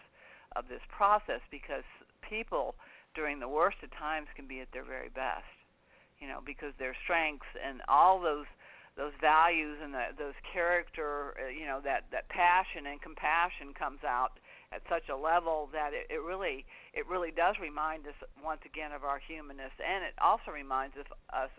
of 0.56 0.68
this 0.68 0.82
process 0.90 1.42
because 1.50 1.84
people 2.22 2.76
during 3.16 3.40
the 3.40 3.50
worst 3.50 3.78
of 3.84 3.92
times 3.92 4.28
can 4.36 4.48
be 4.48 4.60
at 4.60 4.72
their 4.72 4.86
very 4.86 5.10
best. 5.10 5.48
You 6.20 6.28
know, 6.28 6.40
because 6.46 6.74
their 6.78 6.96
strengths 7.04 7.50
and 7.58 7.82
all 7.90 8.22
those 8.22 8.46
those 8.98 9.16
values 9.22 9.80
and 9.82 9.94
the, 9.96 10.12
those 10.20 10.36
character, 10.52 11.34
uh, 11.40 11.48
you 11.48 11.66
know, 11.66 11.80
that 11.84 12.06
that 12.12 12.28
passion 12.30 12.86
and 12.86 13.02
compassion 13.02 13.74
comes 13.74 14.04
out 14.04 14.38
at 14.72 14.84
such 14.88 15.08
a 15.10 15.16
level 15.16 15.70
that 15.72 15.92
it, 15.94 16.08
it 16.12 16.22
really 16.22 16.66
it 16.94 17.08
really 17.08 17.32
does 17.32 17.56
remind 17.60 18.06
us 18.08 18.16
once 18.44 18.62
again 18.66 18.92
of 18.92 19.04
our 19.04 19.20
humanness, 19.20 19.72
and 19.80 20.04
it 20.04 20.14
also 20.20 20.52
reminds 20.52 20.96
us, 20.98 21.08
us 21.32 21.52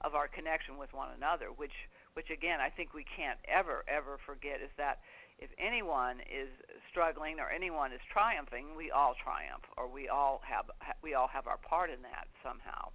of 0.00 0.14
our 0.14 0.28
connection 0.28 0.78
with 0.80 0.92
one 0.92 1.08
another, 1.16 1.52
which 1.52 1.76
which 2.14 2.30
again 2.32 2.60
I 2.60 2.68
think 2.68 2.92
we 2.92 3.04
can't 3.04 3.38
ever 3.46 3.84
ever 3.86 4.18
forget 4.24 4.60
is 4.64 4.72
that 4.76 5.00
if 5.40 5.50
anyone 5.58 6.20
is 6.20 6.48
struggling 6.90 7.40
or 7.40 7.48
anyone 7.48 7.92
is 7.92 8.00
triumphing, 8.12 8.76
we 8.76 8.90
all 8.90 9.14
triumph, 9.22 9.64
or 9.76 9.88
we 9.88 10.08
all 10.08 10.40
have 10.46 10.66
we 11.02 11.14
all 11.14 11.28
have 11.28 11.46
our 11.46 11.58
part 11.58 11.90
in 11.90 12.02
that 12.02 12.28
somehow. 12.44 12.90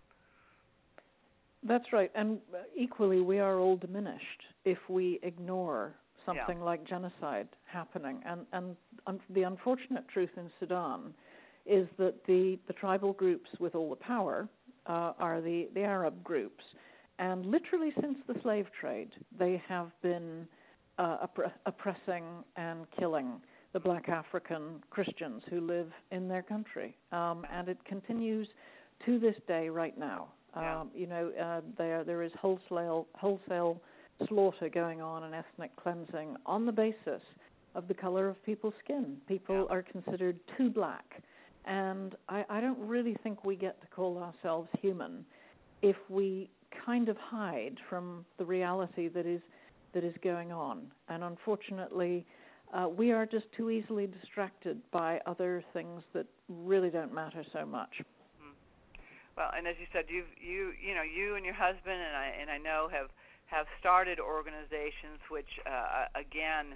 That's 1.68 1.92
right, 1.92 2.12
and 2.14 2.40
equally, 2.78 3.22
we 3.22 3.40
are 3.40 3.58
all 3.60 3.76
diminished 3.76 4.44
if 4.66 4.78
we 4.88 5.20
ignore 5.24 5.96
something 6.26 6.60
yeah. 6.60 6.64
like 6.64 6.88
genocide 6.88 7.48
happening. 7.66 8.22
And 8.26 8.46
and 8.54 8.76
um, 9.08 9.20
the 9.32 9.44
unfortunate 9.44 10.08
truth 10.08 10.30
in 10.38 10.52
Sudan 10.60 11.14
is 11.66 11.88
that 11.98 12.26
the 12.28 12.60
the 12.68 12.74
tribal 12.74 13.14
groups 13.14 13.50
with 13.60 13.74
all 13.74 13.90
the 13.90 13.96
power 13.96 14.48
uh, 14.86 15.14
are 15.18 15.42
the 15.42 15.70
the 15.74 15.82
Arab 15.82 16.24
groups, 16.24 16.64
and 17.18 17.46
literally 17.46 17.92
since 18.00 18.18
the 18.28 18.36
slave 18.44 18.68
trade, 18.80 19.10
they 19.38 19.62
have 19.68 19.90
been 20.04 20.48
uh, 20.98 21.28
oppressing 21.66 22.24
and 22.56 22.86
killing 22.98 23.34
the 23.74 23.80
black 23.80 24.08
African 24.08 24.82
Christians 24.90 25.42
who 25.50 25.60
live 25.60 25.92
in 26.12 26.28
their 26.28 26.42
country. 26.42 26.96
Um, 27.12 27.46
and 27.52 27.68
it 27.68 27.78
continues 27.86 28.48
to 29.06 29.20
this 29.20 29.36
day 29.48 29.70
right 29.70 29.98
now. 29.98 30.30
Yeah. 30.56 30.80
Um, 30.80 30.92
you 30.96 31.08
know, 31.08 31.32
uh, 31.42 31.62
there 31.78 32.06
there 32.06 32.24
is 32.24 32.32
wholesale 32.40 33.08
wholesale 33.16 33.82
slaughter 34.30 34.70
going 34.70 35.02
on 35.02 35.24
and 35.24 35.36
ethnic 35.36 35.76
cleansing 35.76 36.38
on 36.46 36.66
the 36.66 36.72
basis 36.72 37.22
of 37.76 37.90
the 37.90 37.94
color 37.94 38.30
of 38.30 38.42
people's 38.46 38.74
skin. 38.82 39.18
People 39.28 39.68
yeah. 39.68 39.76
are 39.76 39.84
considered 39.84 40.40
too 40.58 40.70
black, 40.70 41.22
and 41.66 42.16
I, 42.30 42.46
I 42.50 42.62
don't 42.62 42.80
really 42.80 43.18
think 43.22 43.44
we 43.44 43.58
get 43.58 43.82
to 43.82 43.88
call 43.88 44.18
ourselves 44.18 44.70
human 44.82 45.26
if 45.82 45.98
we 46.10 46.50
kind 46.86 47.10
of 47.10 47.18
hide 47.18 47.78
from 47.90 48.26
the 48.38 48.46
reality 48.46 49.10
that 49.10 49.26
is 49.26 49.42
that 49.96 50.04
is 50.04 50.14
going 50.22 50.52
on. 50.52 50.92
And 51.10 51.24
unfortunately, 51.24 52.28
uh, 52.76 52.88
we 52.90 53.12
are 53.12 53.26
just 53.26 53.46
too 53.56 53.72
easily 53.72 54.06
distracted 54.06 54.78
by 54.92 55.20
other 55.26 55.64
things 55.74 56.04
that 56.14 56.28
really 56.50 56.90
don't 56.90 57.14
matter 57.14 57.44
so 57.54 57.66
much. 57.66 58.04
Mm-hmm. 58.04 58.52
Well, 59.38 59.50
and 59.58 59.66
as 59.66 59.76
you 59.80 59.88
said, 59.96 60.06
you 60.12 60.28
you 60.36 60.76
you 60.76 60.94
know 60.94 61.02
you 61.02 61.36
and 61.40 61.46
your 61.46 61.56
husband 61.56 61.96
and 61.96 62.14
I 62.14 62.28
and 62.40 62.52
I 62.52 62.60
know 62.60 62.90
have 62.92 63.08
have 63.48 63.66
started 63.80 64.20
organizations 64.20 65.24
which 65.32 65.50
uh, 65.66 66.12
again, 66.14 66.76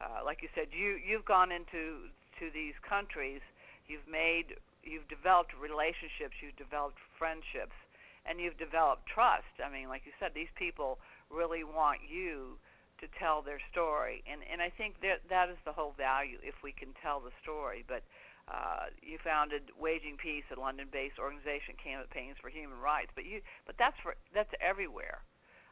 uh, 0.00 0.22
like 0.24 0.38
you 0.40 0.48
said, 0.54 0.70
you 0.70 1.02
you've 1.02 1.26
gone 1.26 1.50
into 1.50 2.06
to 2.38 2.46
these 2.54 2.78
countries, 2.86 3.42
you've 3.90 4.06
made 4.06 4.54
you've 4.86 5.08
developed 5.10 5.50
relationships, 5.58 6.38
you've 6.38 6.54
developed 6.54 7.02
friendships, 7.18 7.74
and 8.22 8.38
you've 8.38 8.58
developed 8.58 9.02
trust. 9.10 9.50
I 9.58 9.66
mean, 9.66 9.90
like 9.90 10.06
you 10.06 10.14
said, 10.22 10.30
these 10.30 10.52
people 10.54 11.02
really 11.32 11.64
want 11.64 12.00
you 12.04 12.60
to 13.00 13.10
tell 13.18 13.42
their 13.42 13.58
story, 13.72 14.22
and 14.30 14.46
and 14.46 14.62
I 14.62 14.70
think 14.70 15.02
that 15.02 15.26
that 15.26 15.50
is 15.50 15.58
the 15.66 15.74
whole 15.74 15.96
value 15.98 16.38
if 16.46 16.54
we 16.62 16.70
can 16.70 16.94
tell 17.02 17.18
the 17.18 17.34
story. 17.42 17.82
But 17.82 18.06
uh, 18.46 18.94
you 19.02 19.18
founded 19.22 19.74
Waging 19.74 20.18
Peace, 20.18 20.46
a 20.54 20.58
London-based 20.58 21.18
organization 21.18 21.74
campaigns 21.78 22.38
for 22.38 22.50
human 22.50 22.78
rights. 22.78 23.10
But 23.14 23.26
you, 23.26 23.42
but 23.66 23.74
that's 23.78 23.98
for 24.02 24.14
that's 24.30 24.50
everywhere. 24.62 25.22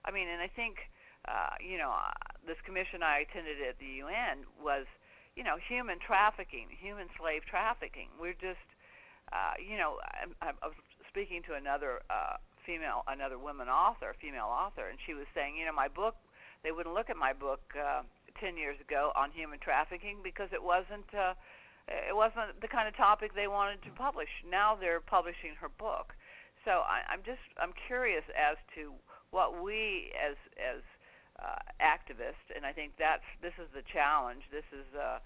I 0.03 0.11
mean, 0.11 0.27
and 0.27 0.43
I 0.43 0.51
think 0.51 0.91
uh, 1.27 1.55
you 1.63 1.79
know 1.79 1.95
uh, 1.95 2.15
this 2.47 2.59
commission 2.67 3.03
I 3.03 3.27
attended 3.27 3.63
at 3.63 3.79
the 3.79 4.03
UN 4.03 4.43
was 4.59 4.91
you 5.39 5.47
know 5.47 5.55
human 5.55 6.03
trafficking, 6.03 6.67
human 6.71 7.07
slave 7.15 7.47
trafficking. 7.47 8.11
We're 8.19 8.39
just 8.39 8.67
uh, 9.31 9.55
you 9.59 9.79
know 9.79 10.03
I, 10.43 10.51
I 10.51 10.67
was 10.67 10.79
speaking 11.07 11.43
to 11.47 11.55
another 11.55 12.03
uh, 12.11 12.43
female, 12.71 13.03
another 13.11 13.35
woman 13.35 13.67
author, 13.67 14.15
female 14.23 14.47
author, 14.47 14.87
and 14.87 14.99
she 15.03 15.15
was 15.15 15.27
saying, 15.35 15.59
you 15.59 15.67
know, 15.67 15.75
my 15.75 15.91
book, 15.91 16.15
they 16.63 16.71
wouldn't 16.71 16.95
look 16.95 17.11
at 17.11 17.19
my 17.19 17.35
book 17.35 17.61
uh, 17.75 18.07
10 18.39 18.55
years 18.55 18.79
ago 18.79 19.11
on 19.19 19.35
human 19.35 19.59
trafficking 19.59 20.23
because 20.23 20.55
it 20.55 20.63
wasn't, 20.63 21.11
uh, 21.11 21.35
it 21.91 22.15
wasn't 22.15 22.55
the 22.63 22.71
kind 22.71 22.87
of 22.87 22.95
topic 22.95 23.35
they 23.35 23.51
wanted 23.51 23.83
to 23.83 23.91
publish. 23.99 24.31
Now 24.47 24.79
they're 24.79 25.03
publishing 25.03 25.59
her 25.59 25.67
book. 25.67 26.15
So 26.63 26.87
I, 26.87 27.03
I'm 27.11 27.27
just, 27.27 27.43
I'm 27.59 27.75
curious 27.91 28.23
as 28.39 28.55
to 28.79 28.95
what 29.35 29.59
we 29.63 30.13
as 30.15 30.37
as 30.61 30.83
uh, 31.41 31.59
activists, 31.81 32.45
and 32.55 32.67
I 32.67 32.73
think 32.77 32.93
that's 33.01 33.25
this 33.41 33.57
is 33.57 33.67
the 33.73 33.81
challenge. 33.89 34.45
This 34.53 34.67
is, 34.77 34.85
uh, 34.93 35.19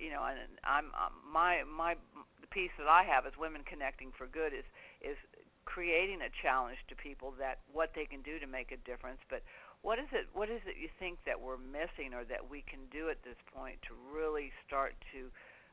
you 0.00 0.08
know, 0.08 0.24
and 0.24 0.56
I'm 0.64 0.88
um, 0.96 1.12
my 1.28 1.62
my 1.68 1.94
the 2.40 2.48
piece 2.48 2.72
that 2.78 2.88
I 2.88 3.04
have 3.04 3.26
as 3.26 3.36
Women 3.36 3.60
Connecting 3.68 4.16
for 4.16 4.26
Good 4.26 4.56
is 4.56 4.64
is 5.04 5.18
creating 5.64 6.20
a 6.22 6.30
challenge 6.42 6.78
to 6.88 6.94
people 6.94 7.32
that 7.38 7.62
what 7.72 7.94
they 7.94 8.04
can 8.04 8.22
do 8.22 8.38
to 8.38 8.46
make 8.46 8.72
a 8.72 8.80
difference. 8.82 9.20
But 9.30 9.42
what 9.82 9.98
is 9.98 10.10
it? 10.12 10.30
What 10.32 10.50
is 10.50 10.62
it 10.66 10.78
you 10.78 10.88
think 10.98 11.18
that 11.26 11.40
we're 11.40 11.58
missing, 11.58 12.14
or 12.14 12.24
that 12.26 12.50
we 12.50 12.62
can 12.62 12.86
do 12.90 13.10
at 13.10 13.22
this 13.22 13.38
point 13.50 13.78
to 13.90 13.94
really 14.14 14.52
start 14.66 14.94
to 15.10 15.30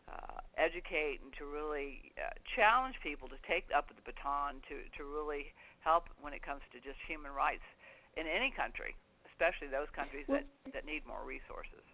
uh, 0.10 0.42
educate 0.58 1.22
and 1.22 1.30
to 1.38 1.46
really 1.46 2.14
uh, 2.18 2.34
challenge 2.58 2.98
people 3.02 3.30
to 3.30 3.38
take 3.46 3.70
up 3.70 3.90
the 3.94 4.02
baton 4.02 4.62
to 4.70 4.82
to 4.98 5.06
really 5.06 5.54
help 5.82 6.10
when 6.22 6.34
it 6.34 6.42
comes 6.42 6.62
to 6.74 6.82
just 6.82 6.98
human 7.06 7.32
rights 7.32 7.66
in 8.18 8.26
any 8.26 8.50
country, 8.50 8.98
especially 9.30 9.70
those 9.70 9.90
countries 9.94 10.26
that 10.30 10.46
that 10.74 10.86
need 10.86 11.06
more 11.06 11.22
resources. 11.22 11.86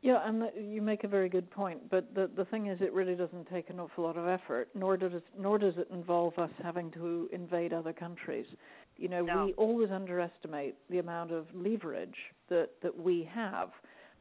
Yeah, 0.00 0.20
and 0.24 0.44
you 0.56 0.80
make 0.80 1.02
a 1.02 1.08
very 1.08 1.28
good 1.28 1.50
point. 1.50 1.90
But 1.90 2.14
the 2.14 2.30
the 2.36 2.44
thing 2.44 2.68
is, 2.68 2.78
it 2.80 2.92
really 2.92 3.16
doesn't 3.16 3.48
take 3.50 3.68
an 3.68 3.80
awful 3.80 4.04
lot 4.04 4.16
of 4.16 4.28
effort, 4.28 4.68
nor 4.74 4.96
does 4.96 5.12
it, 5.12 5.24
nor 5.36 5.58
does 5.58 5.74
it 5.76 5.88
involve 5.92 6.38
us 6.38 6.50
having 6.62 6.90
to 6.92 7.28
invade 7.32 7.72
other 7.72 7.92
countries. 7.92 8.46
You 8.96 9.08
know, 9.08 9.24
no. 9.24 9.46
we 9.46 9.52
always 9.54 9.90
underestimate 9.90 10.76
the 10.88 10.98
amount 10.98 11.32
of 11.32 11.46
leverage 11.52 12.16
that 12.48 12.70
that 12.82 12.96
we 12.96 13.28
have 13.34 13.70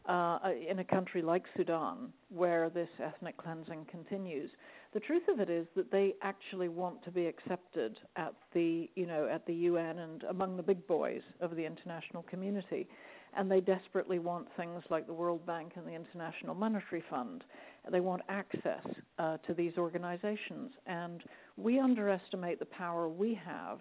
uh, 0.07 0.39
in 0.67 0.79
a 0.79 0.83
country 0.83 1.21
like 1.21 1.43
Sudan, 1.55 2.11
where 2.29 2.69
this 2.69 2.89
ethnic 3.03 3.37
cleansing 3.37 3.85
continues. 3.91 4.49
The 4.93 4.99
truth 5.01 5.27
of 5.27 5.39
it 5.39 5.49
is 5.49 5.67
that 5.75 5.91
they 5.91 6.15
actually 6.23 6.69
want 6.69 7.03
to 7.03 7.11
be 7.11 7.27
accepted 7.27 7.99
at 8.15 8.33
the 8.55 8.89
you 8.95 9.05
know 9.05 9.27
at 9.31 9.45
the 9.45 9.53
UN 9.53 9.99
and 9.99 10.23
among 10.23 10.57
the 10.57 10.63
big 10.63 10.87
boys 10.87 11.21
of 11.39 11.55
the 11.55 11.65
international 11.65 12.23
community 12.23 12.87
and 13.35 13.49
they 13.49 13.61
desperately 13.61 14.19
want 14.19 14.47
things 14.57 14.83
like 14.89 15.07
the 15.07 15.13
World 15.13 15.45
Bank 15.45 15.73
and 15.75 15.85
the 15.85 15.93
International 15.93 16.55
Monetary 16.55 17.03
Fund. 17.09 17.43
They 17.91 17.99
want 17.99 18.21
access 18.29 18.85
uh, 19.17 19.37
to 19.47 19.53
these 19.53 19.73
organizations, 19.77 20.71
and 20.85 21.23
we 21.55 21.79
underestimate 21.79 22.59
the 22.59 22.65
power 22.65 23.07
we 23.07 23.39
have 23.45 23.79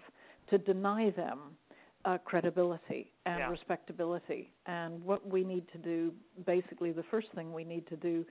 to 0.49 0.57
deny 0.57 1.09
them 1.11 1.39
uh, 2.05 2.17
credibility 2.23 3.11
and 3.25 3.39
yeah. 3.39 3.49
respectability. 3.49 4.51
And 4.65 5.03
what 5.03 5.27
we 5.27 5.43
need 5.43 5.67
to 5.73 5.77
do, 5.77 6.13
basically, 6.45 6.91
the 6.91 7.03
first 7.11 7.27
thing 7.35 7.51
we 7.51 7.65
need 7.65 7.87
to 7.87 7.97
do 7.97 8.25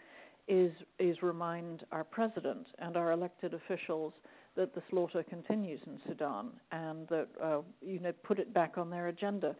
is 0.48 0.72
is 0.98 1.22
remind 1.22 1.84
our 1.90 2.04
president 2.04 2.68
and 2.78 2.96
our 2.96 3.12
elected 3.12 3.52
officials 3.52 4.12
that 4.54 4.74
the 4.74 4.82
slaughter 4.90 5.22
continues 5.22 5.80
in 5.86 5.98
Sudan 6.06 6.50
and 6.72 7.06
that 7.08 7.28
uh, 7.42 7.60
you 7.84 8.00
know 8.00 8.12
put 8.22 8.38
it 8.38 8.54
back 8.54 8.78
on 8.78 8.88
their 8.90 9.08
agenda. 9.08 9.54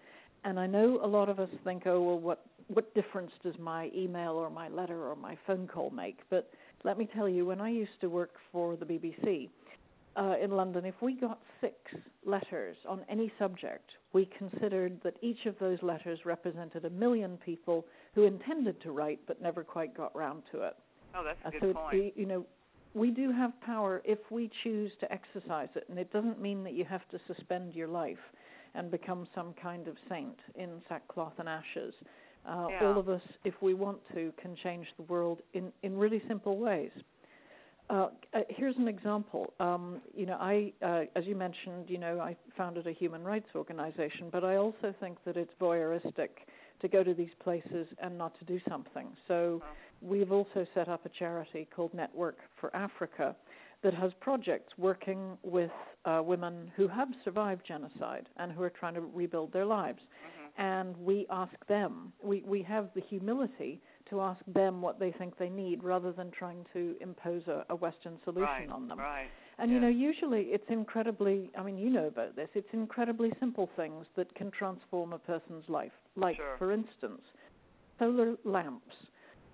And 0.47 0.61
I 0.61 0.67
know 0.69 1.01
a 1.03 1.07
lot 1.07 1.29
of 1.29 1.41
us 1.41 1.49
think, 1.65 1.83
oh, 1.87 2.01
well, 2.01 2.19
what 2.21 2.47
what 2.69 2.95
difference 2.95 3.33
does 3.45 3.55
my 3.59 3.91
email 3.95 4.33
or 4.33 4.49
my 4.49 4.69
letter 4.69 5.09
or 5.09 5.15
my 5.17 5.37
phone 5.47 5.69
call 5.69 5.91
make? 5.91 6.21
But 6.31 6.51
let 6.85 6.99
me 6.99 7.09
tell 7.15 7.29
you, 7.29 7.45
when 7.47 7.61
I 7.61 7.69
used 7.69 8.01
to 8.01 8.09
work 8.09 8.35
for 8.53 8.77
the 8.77 8.85
BBC, 8.85 9.49
uh, 10.17 10.35
in 10.43 10.51
London, 10.53 10.85
if 10.85 10.95
we 11.01 11.15
got 11.15 11.41
six 11.61 11.75
letters 12.25 12.77
on 12.89 13.05
any 13.09 13.33
subject, 13.39 13.91
we 14.13 14.29
considered 14.39 15.01
that 15.05 15.15
each 15.21 15.47
of 15.47 15.57
those 15.61 15.81
letters 15.83 16.21
represented 16.25 16.85
a 16.85 16.91
million 16.91 17.39
people 17.45 17.85
who 18.15 18.25
intended 18.25 18.81
to 18.83 18.91
write 18.93 19.21
but 19.29 19.41
never 19.43 19.63
quite 19.63 19.97
got 19.97 20.15
round 20.17 20.43
to 20.53 20.63
it. 20.63 20.77
Oh, 21.15 21.25
that's 21.25 21.39
a 21.45 21.49
Uh, 21.49 21.51
good 21.51 21.61
so 21.61 21.73
point. 21.75 21.95
It, 21.97 22.15
you 22.17 22.27
know, 22.27 22.47
we 22.95 23.11
do 23.11 23.31
have 23.33 23.53
power 23.61 24.01
if 24.05 24.19
we 24.31 24.51
choose 24.65 24.93
to 25.01 25.13
exercise 25.13 25.69
it, 25.77 25.85
and 25.89 25.99
it 25.99 26.13
doesn't 26.13 26.41
mean 26.41 26.65
that 26.65 26.73
you 26.73 26.85
have 26.85 27.07
to 27.11 27.21
suspend 27.27 27.75
your 27.75 27.89
life 27.89 28.19
and 28.77 28.91
become 28.91 29.27
some 29.35 29.55
kind 29.61 29.89
of 29.89 29.97
saint 30.09 30.39
in 30.55 30.83
sackcloth 30.89 31.33
and 31.39 31.49
ashes. 31.49 31.95
Uh, 32.47 32.69
Yeah. 32.71 32.85
All 32.87 32.99
of 32.99 33.09
us, 33.09 33.23
if 33.45 33.55
we 33.61 33.75
want 33.75 33.99
to, 34.15 34.33
can 34.41 34.55
change 34.57 34.87
the 34.97 35.03
world 35.05 35.43
in 35.53 35.73
in 35.83 35.97
really 35.99 36.23
simple 36.29 36.57
ways. 36.59 36.93
Uh, 37.89 38.09
uh, 38.35 38.41
here's 38.49 38.77
an 38.77 38.89
example. 38.89 39.53
Um, 39.61 40.01
you 40.15 40.27
know, 40.27 40.37
I, 40.41 40.73
uh, 40.83 41.05
as 41.15 41.25
you 41.25 41.37
mentioned, 41.37 41.89
you 41.89 41.99
know, 41.99 42.19
I 42.19 42.37
founded 42.57 42.87
a 42.89 42.93
human 42.93 43.23
rights 43.23 43.49
organization, 43.55 44.29
but 44.33 44.43
I 44.43 44.57
also 44.57 44.93
think 44.99 45.19
that 45.25 45.37
it's 45.37 45.53
voyeuristic 45.61 46.31
to 46.81 46.89
go 46.89 47.05
to 47.05 47.15
these 47.15 47.31
places 47.45 47.87
and 48.03 48.19
not 48.19 48.37
to 48.41 48.45
do 48.45 48.61
something. 48.69 49.07
So 49.29 49.63
we've 50.03 50.33
also 50.33 50.67
set 50.75 50.89
up 50.89 51.07
a 51.07 51.09
charity 51.11 51.69
called 51.75 51.95
Network 51.95 52.39
for 52.61 52.75
Africa 52.75 53.37
that 53.83 53.95
has 53.95 54.11
projects 54.21 54.73
working 54.79 55.37
with 55.43 55.71
uh, 56.05 56.21
women 56.25 56.71
who 56.77 56.89
have 56.89 57.09
survived 57.25 57.63
genocide 57.67 58.29
and 58.37 58.51
who 58.53 58.63
are 58.63 58.71
trying 58.71 58.95
to 58.95 59.01
rebuild 59.01 59.53
their 59.53 59.67
lives. 59.67 60.01
Mhm. 60.01 60.47
And 60.59 60.97
we 60.97 61.27
ask 61.31 61.53
them, 61.69 62.13
we, 62.23 62.43
we 62.43 62.63
have 62.63 62.89
the 62.95 63.03
humility 63.03 63.81
to 64.11 64.21
ask 64.21 64.41
them 64.47 64.81
what 64.81 64.99
they 64.99 65.13
think 65.13 65.37
they 65.37 65.49
need 65.51 65.85
rather 65.85 66.13
than 66.13 66.31
trying 66.31 66.65
to 66.73 66.97
impose 67.01 67.47
a, 67.49 67.65
a 67.69 67.77
Western 67.77 68.19
solution 68.25 68.45
Right. 68.45 68.71
on 68.71 68.89
them. 68.89 68.99
Right. 68.99 69.29
And 69.59 69.71
you 69.73 69.81
know, 69.81 69.89
usually 69.89 70.43
it's 70.45 70.69
incredibly, 70.69 71.51
I 71.59 71.63
mean, 71.63 71.79
you 71.79 71.89
know 71.91 72.07
about 72.09 72.37
this, 72.37 72.49
it's 72.55 72.69
incredibly 72.73 73.33
simple 73.41 73.69
things 73.75 74.07
that 74.15 74.33
can 74.35 74.51
transform 74.51 75.13
a 75.15 75.19
person's 75.19 75.69
life. 75.69 75.93
Like, 76.15 76.37
Sure. 76.37 76.57
for 76.59 76.73
instance, 76.73 77.23
solar 77.99 78.37
lamps. 78.45 78.95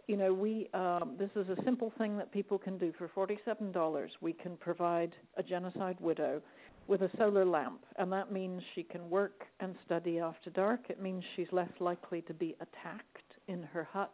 You 0.09 0.17
know, 0.17 0.33
we 0.33 0.69
um, 0.75 1.15
this 1.19 1.31
is 1.37 1.49
a 1.49 1.57
simple 1.65 1.93
thing 1.97 2.17
that 2.19 2.33
people 2.33 2.59
can 2.59 2.77
do 2.77 2.93
for 2.99 3.09
$47. 3.09 4.09
We 4.21 4.33
can 4.33 4.57
provide 4.57 5.13
a 5.37 5.43
genocide 5.43 5.97
widow 6.01 6.43
with 6.89 7.03
a 7.03 7.11
solar 7.17 7.45
lamp, 7.45 7.85
and 7.97 8.13
that 8.13 8.33
means 8.33 8.63
she 8.75 8.83
can 8.83 9.09
work 9.09 9.45
and 9.61 9.77
study 9.87 10.19
after 10.19 10.51
dark. 10.51 10.81
It 10.89 11.01
means 11.01 11.23
she's 11.37 11.47
less 11.53 11.71
likely 11.79 12.23
to 12.23 12.35
be 12.35 12.57
attacked 12.61 13.23
in 13.47 13.63
her 13.63 13.85
hut. 13.85 14.13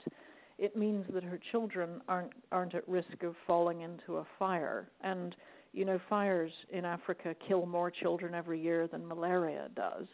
It 0.59 0.76
means 0.76 1.07
that 1.14 1.25
her 1.25 1.40
children 1.50 2.02
aren't 2.09 2.33
aren't 2.52 2.75
at 2.75 2.87
risk 2.88 3.23
of 3.23 3.35
falling 3.47 3.80
into 3.80 4.18
a 4.18 4.26
fire. 4.38 4.90
And 5.00 5.35
you 5.73 5.85
know, 5.85 6.00
fires 6.09 6.52
in 6.71 6.85
Africa 6.85 7.35
kill 7.47 7.66
more 7.66 7.90
children 7.90 8.35
every 8.35 8.61
year 8.61 8.87
than 8.87 9.07
malaria 9.07 9.68
does. 9.75 10.07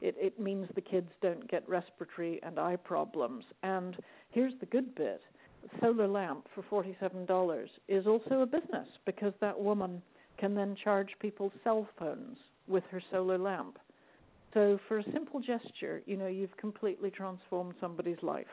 It, 0.00 0.14
it 0.18 0.38
means 0.38 0.68
the 0.74 0.80
kids 0.80 1.10
don't 1.22 1.48
get 1.50 1.68
respiratory 1.68 2.40
and 2.42 2.58
eye 2.58 2.76
problems. 2.76 3.44
And 3.62 3.96
here's 4.30 4.52
the 4.60 4.66
good 4.66 4.94
bit 4.94 5.22
solar 5.80 6.06
lamp 6.06 6.46
for 6.54 6.84
$47 6.84 7.66
is 7.88 8.06
also 8.06 8.40
a 8.42 8.46
business 8.46 8.86
because 9.04 9.32
that 9.40 9.58
woman 9.58 10.02
can 10.38 10.54
then 10.54 10.76
charge 10.82 11.08
people's 11.20 11.52
cell 11.64 11.88
phones 11.98 12.36
with 12.68 12.84
her 12.90 13.02
solar 13.10 13.38
lamp. 13.38 13.78
So 14.54 14.78
for 14.88 14.98
a 14.98 15.04
simple 15.12 15.40
gesture, 15.40 16.02
you 16.06 16.16
know, 16.16 16.28
you've 16.28 16.56
completely 16.56 17.10
transformed 17.10 17.74
somebody's 17.80 18.22
life. 18.22 18.46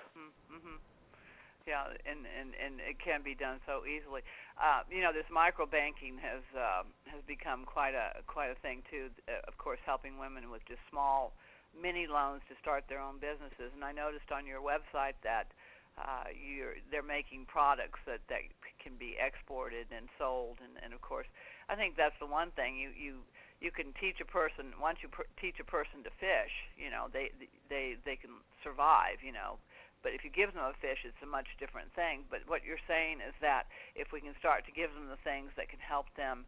Yeah, 1.63 1.95
and, 2.03 2.27
and 2.27 2.51
and 2.59 2.83
it 2.83 2.99
can 2.99 3.23
be 3.23 3.39
done 3.39 3.63
so 3.63 3.87
easily. 3.87 4.19
Uh, 4.59 4.83
you 4.91 4.99
know, 4.99 5.15
this 5.15 5.27
micro 5.31 5.63
banking 5.63 6.19
has 6.19 6.43
uh, 6.51 6.83
has 7.07 7.23
become 7.23 7.63
quite 7.63 7.95
a 7.95 8.19
quite 8.27 8.51
a 8.51 8.59
thing 8.59 8.83
too. 8.91 9.07
Uh, 9.31 9.39
of 9.47 9.55
course, 9.55 9.79
helping 9.87 10.19
women 10.19 10.51
with 10.51 10.59
just 10.67 10.83
small 10.91 11.31
mini 11.71 12.03
loans 12.03 12.43
to 12.51 12.55
start 12.59 12.83
their 12.91 12.99
own 12.99 13.15
businesses. 13.23 13.71
And 13.71 13.79
I 13.79 13.95
noticed 13.95 14.27
on 14.27 14.43
your 14.43 14.59
website 14.59 15.15
that 15.23 15.55
uh, 15.95 16.35
you're 16.35 16.83
they're 16.91 16.99
making 17.05 17.47
products 17.47 18.03
that 18.11 18.19
that 18.27 18.43
can 18.83 18.99
be 18.99 19.15
exported 19.15 19.87
and 19.95 20.11
sold. 20.19 20.59
And, 20.59 20.75
and 20.83 20.91
of 20.91 20.99
course, 20.99 21.31
I 21.71 21.79
think 21.79 21.95
that's 21.95 22.19
the 22.19 22.27
one 22.27 22.51
thing 22.59 22.75
you 22.75 22.91
you 22.91 23.23
you 23.63 23.71
can 23.71 23.95
teach 24.03 24.19
a 24.19 24.27
person 24.27 24.75
once 24.83 24.99
you 24.99 25.07
per- 25.07 25.31
teach 25.39 25.63
a 25.63 25.67
person 25.67 26.03
to 26.03 26.11
fish. 26.19 26.51
You 26.75 26.91
know, 26.91 27.07
they 27.07 27.31
they 27.71 27.95
they 28.03 28.19
can 28.19 28.43
survive. 28.67 29.23
You 29.23 29.31
know 29.31 29.63
but 30.03 30.11
if 30.11 30.27
you 30.27 30.29
give 30.29 30.51
them 30.51 30.67
a 30.67 30.75
fish, 30.83 31.07
it's 31.07 31.23
a 31.23 31.25
much 31.25 31.47
different 31.57 31.89
thing. 31.95 32.27
But 32.27 32.43
what 32.45 32.67
you're 32.67 32.83
saying 32.85 33.23
is 33.23 33.33
that 33.39 33.71
if 33.95 34.11
we 34.11 34.19
can 34.19 34.35
start 34.37 34.67
to 34.67 34.75
give 34.75 34.91
them 34.91 35.07
the 35.07 35.19
things 35.23 35.55
that 35.55 35.71
can 35.71 35.79
help 35.79 36.11
them 36.19 36.43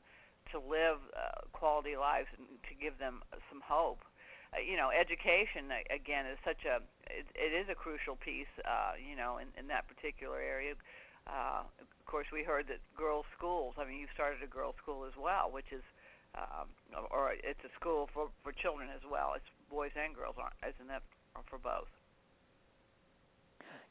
to 0.51 0.59
live 0.59 0.99
uh, 1.15 1.47
quality 1.55 1.95
lives 1.95 2.27
and 2.35 2.45
to 2.67 2.73
give 2.75 2.99
them 2.99 3.23
some 3.47 3.63
hope, 3.63 4.03
uh, 4.51 4.59
you 4.59 4.75
know, 4.75 4.91
education 4.91 5.71
again 5.89 6.27
is 6.27 6.37
such 6.43 6.67
a 6.67 6.83
it, 7.07 7.25
it 7.33 7.51
is 7.55 7.71
a 7.71 7.75
crucial 7.75 8.19
piece, 8.19 8.51
uh, 8.67 8.99
you 8.99 9.15
know, 9.15 9.39
in, 9.39 9.47
in 9.57 9.71
that 9.71 9.87
particular 9.87 10.37
area. 10.37 10.75
Uh, 11.25 11.65
of 11.81 12.05
course, 12.05 12.27
we 12.29 12.43
heard 12.43 12.67
that 12.69 12.83
girls' 12.93 13.25
schools. 13.33 13.73
I 13.79 13.87
mean, 13.87 13.97
you 13.97 14.07
started 14.13 14.43
a 14.43 14.51
girls' 14.51 14.77
school 14.77 15.07
as 15.09 15.17
well, 15.17 15.49
which 15.49 15.73
is, 15.73 15.81
um, 16.37 16.69
or 17.09 17.33
it's 17.33 17.63
a 17.65 17.73
school 17.79 18.11
for 18.13 18.29
for 18.43 18.51
children 18.51 18.91
as 18.93 19.01
well. 19.07 19.33
It's 19.33 19.49
boys 19.71 19.95
and 19.97 20.13
girls, 20.13 20.35
aren't? 20.37 20.59
Isn't 20.61 20.91
that 20.91 21.01
for 21.49 21.57
both? 21.57 21.89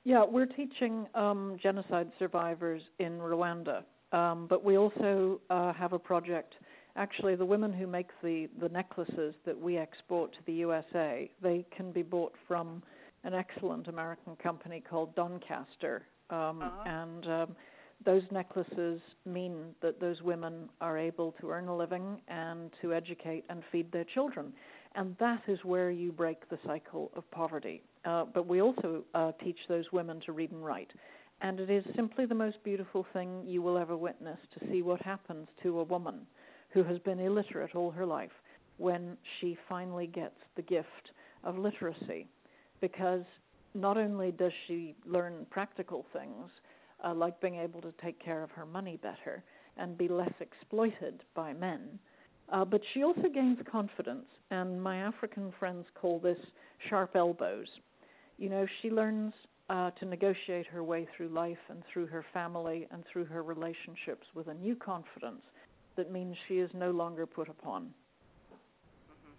Yeah, 0.05 0.23
we're 0.25 0.47
teaching 0.47 1.07
um, 1.15 1.57
genocide 1.63 2.11
survivors 2.19 2.83
in 2.99 3.19
Rwanda, 3.19 3.85
um, 4.13 4.47
but 4.49 4.63
we 4.63 4.77
also 4.77 5.41
uh, 5.49 5.73
have 5.73 5.95
a 5.95 5.99
project. 5.99 6.55
Actually, 6.97 7.35
the 7.37 7.45
women 7.45 7.73
who 7.73 7.87
make 7.87 8.09
the, 8.23 8.49
the 8.61 8.69
necklaces 8.69 9.35
that 9.47 9.59
we 9.59 9.79
export 9.79 10.33
to 10.35 10.39
the 10.47 10.53
USA, 10.53 11.31
they 11.43 11.65
can 11.75 11.91
be 11.91 12.03
bought 12.03 12.35
from 12.47 12.83
an 13.25 13.33
excellent 13.33 13.89
American 13.89 14.37
company 14.37 14.83
called 14.89 15.15
Doncaster, 15.17 16.03
um, 16.31 16.61
Uh-huh. 16.63 16.83
and 16.87 17.27
um, 17.27 17.57
those 18.05 18.23
necklaces 18.31 19.01
mean 19.25 19.75
that 19.81 19.99
those 20.01 20.21
women 20.23 20.69
are 20.81 20.99
able 20.99 21.33
to 21.41 21.51
earn 21.51 21.69
a 21.69 21.77
living 21.77 22.21
and 22.29 22.71
to 22.83 22.93
educate 22.93 23.45
and 23.49 23.63
feed 23.73 23.91
their 23.91 24.05
children, 24.05 24.53
and 24.95 25.17
that 25.19 25.43
is 25.49 25.59
where 25.65 25.91
you 25.91 26.13
break 26.13 26.49
the 26.49 26.59
cycle 26.67 27.11
of 27.17 27.29
poverty. 27.31 27.83
Uh, 28.05 28.25
but 28.33 28.47
we 28.47 28.61
also 28.61 29.03
uh, 29.15 29.33
teach 29.43 29.59
those 29.69 29.85
women 29.93 30.21
to 30.27 30.33
read 30.33 30.53
and 30.53 30.65
write. 30.65 30.91
And 31.41 31.59
it 31.59 31.71
is 31.71 31.85
simply 31.97 32.27
the 32.27 32.35
most 32.35 32.63
beautiful 32.65 33.07
thing 33.13 33.43
you 33.47 33.61
will 33.61 33.77
ever 33.77 33.97
witness 33.97 34.39
to 34.59 34.67
see 34.71 34.83
what 34.83 35.03
happens 35.03 35.49
to 35.63 35.81
a 35.81 35.85
woman 35.85 36.27
who 36.71 36.83
has 36.85 36.99
been 37.01 37.19
illiterate 37.19 37.75
all 37.75 37.91
her 37.91 38.07
life 38.07 38.31
when 38.79 39.17
she 39.41 39.57
finally 39.69 40.07
gets 40.07 40.37
the 40.57 40.63
gift 40.63 41.11
of 41.43 41.59
literacy. 41.59 42.27
Because 42.81 43.25
not 43.75 43.97
only 43.97 44.31
does 44.33 44.53
she 44.67 44.95
learn 45.05 45.47
practical 45.51 46.07
things, 46.13 46.51
uh, 47.05 47.15
like 47.15 47.41
being 47.41 47.57
able 47.57 47.81
to 47.83 47.93
take 48.03 48.23
care 48.23 48.43
of 48.43 48.51
her 48.53 48.67
money 48.67 48.99
better 49.03 49.43
and 49.77 49.99
be 49.99 50.09
less 50.09 50.33
exploited 50.41 51.23
by 51.35 51.53
men, 51.53 51.99
uh, 52.51 52.65
but 52.65 52.81
she 52.93 53.03
also 53.03 53.29
gains 53.33 53.59
confidence. 53.71 54.27
And 54.51 54.83
my 54.83 54.99
African 54.99 55.53
friends 55.59 55.87
call 55.95 56.19
this 56.21 56.39
sharp 56.89 57.17
elbows 57.17 57.69
you 58.39 58.49
know, 58.49 58.67
she 58.83 58.91
learns 58.91 59.33
uh, 59.71 59.91
to 59.93 60.05
negotiate 60.05 60.67
her 60.67 60.83
way 60.83 61.07
through 61.17 61.29
life 61.29 61.63
and 61.69 61.83
through 61.93 62.07
her 62.07 62.25
family 62.35 62.87
and 62.91 63.05
through 63.11 63.25
her 63.27 63.43
relationships 63.43 64.27
with 64.35 64.49
a 64.49 64.55
new 64.55 64.75
confidence 64.77 65.43
that 65.97 66.11
means 66.11 66.37
she 66.49 66.59
is 66.59 66.71
no 66.75 66.91
longer 66.91 67.27
put 67.27 67.49
upon. 67.49 67.95
Mm-hmm. 69.07 69.35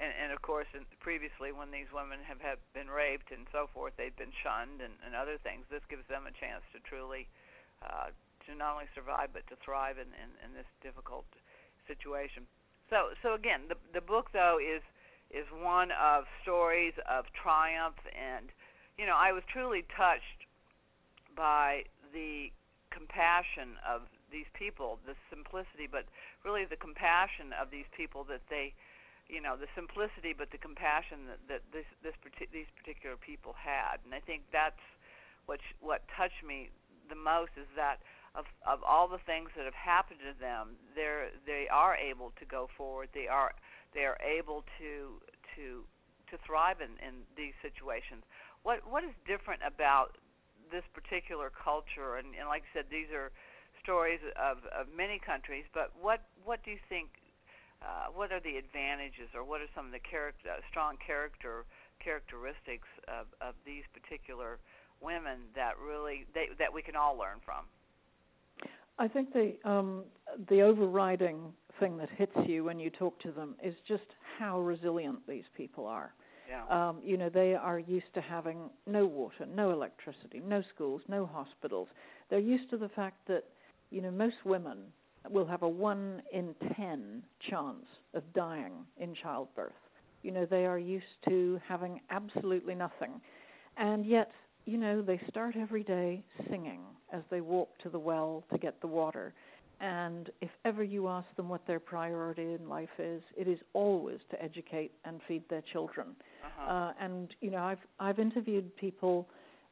And, 0.00 0.12
and 0.24 0.32
of 0.32 0.40
course, 0.40 0.66
in, 0.72 0.88
previously, 1.00 1.52
when 1.52 1.70
these 1.70 1.92
women 1.92 2.18
have 2.24 2.40
had 2.40 2.58
been 2.72 2.88
raped 2.88 3.30
and 3.30 3.46
so 3.52 3.68
forth, 3.72 3.92
they've 4.00 4.16
been 4.16 4.32
shunned 4.40 4.80
and, 4.80 4.96
and 5.04 5.12
other 5.14 5.36
things. 5.44 5.68
This 5.68 5.84
gives 5.92 6.08
them 6.08 6.24
a 6.24 6.34
chance 6.40 6.64
to 6.72 6.80
truly, 6.88 7.28
uh, 7.84 8.16
to 8.48 8.56
not 8.56 8.80
only 8.80 8.88
survive 8.96 9.30
but 9.36 9.44
to 9.52 9.56
thrive 9.60 10.00
in, 10.00 10.08
in, 10.16 10.32
in 10.40 10.50
this 10.56 10.68
difficult 10.80 11.28
situation. 11.86 12.46
So, 12.90 13.14
so 13.22 13.34
again, 13.34 13.66
the 13.68 13.76
the 13.94 14.00
book 14.00 14.30
though 14.32 14.58
is 14.62 14.82
is 15.30 15.46
one 15.50 15.90
of 15.90 16.24
stories 16.42 16.94
of 17.10 17.26
triumph 17.34 17.98
and 18.14 18.50
you 18.98 19.06
know 19.06 19.16
I 19.18 19.32
was 19.32 19.42
truly 19.50 19.82
touched 19.90 20.46
by 21.34 21.84
the 22.14 22.54
compassion 22.94 23.74
of 23.82 24.06
these 24.30 24.46
people 24.54 24.98
the 25.06 25.18
simplicity 25.30 25.90
but 25.90 26.06
really 26.46 26.64
the 26.64 26.78
compassion 26.78 27.50
of 27.58 27.70
these 27.70 27.86
people 27.90 28.22
that 28.30 28.42
they 28.48 28.72
you 29.28 29.42
know 29.42 29.58
the 29.58 29.66
simplicity 29.74 30.30
but 30.30 30.50
the 30.54 30.62
compassion 30.62 31.26
that, 31.26 31.42
that 31.50 31.62
this 31.74 31.86
this 32.06 32.14
these 32.54 32.70
particular 32.78 33.18
people 33.18 33.54
had 33.58 33.98
and 34.06 34.14
I 34.14 34.22
think 34.22 34.46
that's 34.54 34.82
what 35.46 35.58
what 35.82 36.06
touched 36.14 36.42
me 36.46 36.70
the 37.10 37.18
most 37.18 37.54
is 37.58 37.66
that 37.74 37.98
of 38.36 38.44
of 38.66 38.82
all 38.84 39.08
the 39.08 39.22
things 39.24 39.48
that 39.56 39.64
have 39.64 39.74
happened 39.74 40.20
to 40.20 40.38
them 40.38 40.76
they're 40.94 41.30
they 41.46 41.66
are 41.72 41.96
able 41.96 42.32
to 42.38 42.44
go 42.44 42.68
forward 42.76 43.08
they 43.14 43.26
are 43.26 43.52
they 43.94 44.04
are 44.04 44.18
able 44.20 44.62
to 44.78 45.16
to 45.56 45.84
to 46.30 46.36
thrive 46.44 46.82
in, 46.82 46.98
in 46.98 47.22
these 47.36 47.54
situations. 47.62 48.26
What 48.62 48.82
what 48.86 49.04
is 49.04 49.14
different 49.26 49.62
about 49.62 50.18
this 50.70 50.84
particular 50.90 51.50
culture? 51.54 52.18
And, 52.18 52.34
and 52.34 52.50
like 52.50 52.66
I 52.66 52.82
said, 52.82 52.86
these 52.90 53.10
are 53.14 53.30
stories 53.82 54.18
of, 54.34 54.58
of 54.74 54.90
many 54.90 55.22
countries. 55.22 55.64
But 55.72 55.94
what 55.94 56.26
what 56.44 56.62
do 56.64 56.70
you 56.70 56.82
think? 56.88 57.08
Uh, 57.84 58.08
what 58.08 58.32
are 58.32 58.40
the 58.40 58.56
advantages, 58.56 59.28
or 59.36 59.44
what 59.44 59.60
are 59.60 59.68
some 59.76 59.84
of 59.84 59.92
the 59.92 60.00
character, 60.00 60.48
uh, 60.48 60.64
strong 60.72 60.96
character 60.96 61.68
characteristics 62.00 62.88
of, 63.04 63.28
of 63.44 63.52
these 63.68 63.84
particular 63.92 64.56
women 65.04 65.52
that 65.54 65.76
really 65.76 66.24
they, 66.32 66.48
that 66.58 66.72
we 66.72 66.80
can 66.80 66.96
all 66.96 67.16
learn 67.20 67.36
from? 67.44 67.68
I 68.98 69.08
think 69.08 69.32
the 69.32 69.54
um, 69.64 70.04
the 70.48 70.62
overriding 70.62 71.52
thing 71.78 71.96
that 71.98 72.08
hits 72.10 72.36
you 72.46 72.64
when 72.64 72.80
you 72.80 72.90
talk 72.90 73.18
to 73.20 73.30
them 73.30 73.54
is 73.62 73.74
just 73.86 74.04
how 74.38 74.60
resilient 74.60 75.18
these 75.28 75.44
people 75.56 75.86
are. 75.86 76.14
Yeah. 76.48 76.88
Um, 76.88 76.98
you 77.04 77.16
know, 77.16 77.28
they 77.28 77.54
are 77.54 77.78
used 77.78 78.12
to 78.14 78.20
having 78.20 78.70
no 78.86 79.04
water, 79.04 79.46
no 79.46 79.72
electricity, 79.72 80.40
no 80.46 80.62
schools, 80.74 81.02
no 81.08 81.26
hospitals. 81.26 81.88
They're 82.30 82.38
used 82.38 82.70
to 82.70 82.76
the 82.76 82.88
fact 82.88 83.18
that, 83.26 83.44
you 83.90 84.00
know, 84.00 84.10
most 84.10 84.36
women 84.44 84.78
will 85.28 85.46
have 85.46 85.62
a 85.62 85.68
one 85.68 86.22
in 86.32 86.54
ten 86.76 87.22
chance 87.50 87.84
of 88.14 88.22
dying 88.32 88.72
in 88.98 89.14
childbirth. 89.14 89.72
You 90.22 90.30
know, 90.30 90.46
they 90.46 90.66
are 90.66 90.78
used 90.78 91.04
to 91.28 91.60
having 91.68 92.00
absolutely 92.10 92.74
nothing. 92.74 93.20
And 93.76 94.06
yet 94.06 94.30
you 94.66 94.76
know, 94.76 95.00
they 95.00 95.20
start 95.30 95.54
every 95.56 95.84
day 95.84 96.22
singing 96.50 96.80
as 97.12 97.22
they 97.30 97.40
walk 97.40 97.68
to 97.82 97.88
the 97.88 97.98
well 97.98 98.44
to 98.52 98.58
get 98.58 98.80
the 98.80 98.86
water. 98.86 99.34
And 99.80 100.30
if 100.40 100.50
ever 100.64 100.82
you 100.82 101.08
ask 101.08 101.26
them 101.36 101.48
what 101.48 101.66
their 101.66 101.80
priority 101.80 102.54
in 102.54 102.68
life 102.68 102.88
is, 102.98 103.22
it 103.36 103.46
is 103.46 103.58
always 103.74 104.18
to 104.30 104.42
educate 104.42 104.92
and 105.04 105.20
feed 105.28 105.42
their 105.50 105.62
children. 105.72 106.08
Uh-huh. 106.44 106.72
Uh, 106.72 106.92
and 106.98 107.34
you 107.40 107.50
know, 107.50 107.62
I've 107.62 107.84
I've 108.00 108.18
interviewed 108.18 108.74
people 108.76 109.28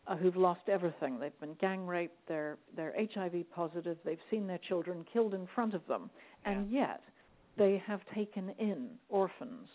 uh, 0.07 0.17
who've 0.17 0.37
lost 0.37 0.69
everything. 0.69 1.19
They've 1.19 1.41
been 1.41 1.57
gang 1.59 1.87
raped. 1.87 2.19
They're 2.29 2.59
they're 2.77 2.95
HIV 3.15 3.51
positive. 3.55 3.97
They've 4.05 4.19
seen 4.31 4.47
their 4.47 4.61
children 4.69 5.07
killed 5.11 5.33
in 5.33 5.49
front 5.55 5.73
of 5.73 5.87
them, 5.87 6.11
and 6.45 6.71
yet 6.71 7.01
they 7.57 7.83
have 7.87 8.01
taken 8.15 8.51
in 8.59 8.91
orphans 9.09 9.69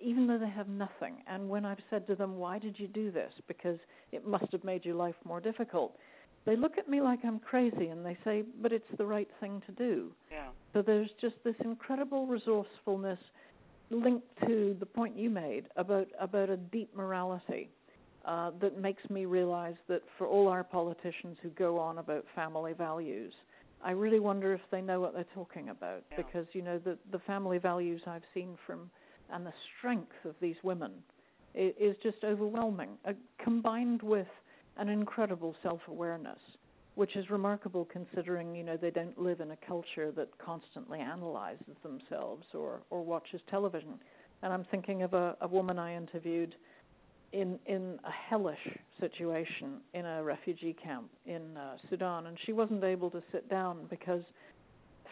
even 0.00 0.26
though 0.26 0.38
they 0.38 0.50
have 0.50 0.68
nothing. 0.68 1.22
And 1.26 1.48
when 1.48 1.64
I've 1.64 1.78
said 1.90 2.06
to 2.08 2.14
them, 2.14 2.36
Why 2.36 2.58
did 2.58 2.78
you 2.78 2.88
do 2.88 3.10
this? 3.10 3.32
Because 3.48 3.78
it 4.12 4.26
must 4.26 4.46
have 4.52 4.64
made 4.64 4.84
your 4.84 4.94
life 4.94 5.14
more 5.24 5.40
difficult, 5.40 5.96
they 6.46 6.56
look 6.56 6.78
at 6.78 6.88
me 6.88 7.00
like 7.00 7.20
I'm 7.24 7.38
crazy 7.40 7.88
and 7.88 8.06
they 8.06 8.16
say, 8.24 8.44
But 8.62 8.72
it's 8.72 8.84
the 8.96 9.04
right 9.04 9.28
thing 9.40 9.62
to 9.66 9.72
do. 9.72 10.12
Yeah. 10.30 10.48
So 10.72 10.82
there's 10.82 11.10
just 11.20 11.34
this 11.44 11.56
incredible 11.64 12.26
resourcefulness 12.26 13.18
linked 13.90 14.26
to 14.46 14.76
the 14.80 14.86
point 14.86 15.16
you 15.16 15.28
made 15.28 15.64
about, 15.76 16.08
about 16.18 16.48
a 16.48 16.56
deep 16.56 16.94
morality. 16.96 17.68
Uh, 18.24 18.50
that 18.60 18.76
makes 18.76 19.08
me 19.08 19.24
realize 19.24 19.76
that 19.88 20.02
for 20.18 20.26
all 20.26 20.48
our 20.48 20.64
politicians 20.64 21.36
who 21.42 21.48
go 21.50 21.78
on 21.78 21.98
about 21.98 22.24
family 22.34 22.72
values, 22.72 23.32
I 23.84 23.92
really 23.92 24.18
wonder 24.18 24.52
if 24.52 24.62
they 24.72 24.80
know 24.80 25.00
what 25.00 25.14
they're 25.14 25.24
talking 25.32 25.68
about 25.68 26.02
yeah. 26.10 26.16
because 26.16 26.46
you 26.52 26.62
know 26.62 26.78
the 26.78 26.98
the 27.12 27.20
family 27.20 27.58
values 27.58 28.00
I've 28.04 28.24
seen 28.34 28.58
from 28.66 28.90
and 29.30 29.46
the 29.46 29.52
strength 29.78 30.24
of 30.24 30.34
these 30.40 30.56
women 30.64 30.92
is 31.54 31.96
just 32.02 32.18
overwhelming, 32.22 32.90
uh, 33.06 33.12
combined 33.42 34.02
with 34.02 34.26
an 34.76 34.88
incredible 34.88 35.54
self-awareness, 35.62 36.38
which 36.94 37.16
is 37.16 37.30
remarkable 37.30 37.86
considering 37.90 38.54
you 38.54 38.64
know 38.64 38.76
they 38.76 38.90
don't 38.90 39.18
live 39.18 39.40
in 39.40 39.50
a 39.50 39.56
culture 39.66 40.10
that 40.12 40.28
constantly 40.38 41.00
analyzes 41.00 41.76
themselves 41.82 42.44
or 42.54 42.80
or 42.90 43.02
watches 43.02 43.40
television. 43.50 43.94
And 44.42 44.52
I'm 44.52 44.64
thinking 44.70 45.02
of 45.02 45.14
a, 45.14 45.36
a 45.40 45.48
woman 45.48 45.78
I 45.78 45.96
interviewed 45.96 46.54
in 47.32 47.58
in 47.66 47.98
a 48.04 48.10
hellish 48.10 48.78
situation 49.00 49.80
in 49.94 50.06
a 50.06 50.22
refugee 50.22 50.74
camp 50.82 51.10
in 51.26 51.56
uh, 51.56 51.76
Sudan, 51.90 52.26
and 52.26 52.38
she 52.44 52.52
wasn't 52.52 52.84
able 52.84 53.10
to 53.10 53.22
sit 53.32 53.48
down 53.48 53.86
because 53.90 54.22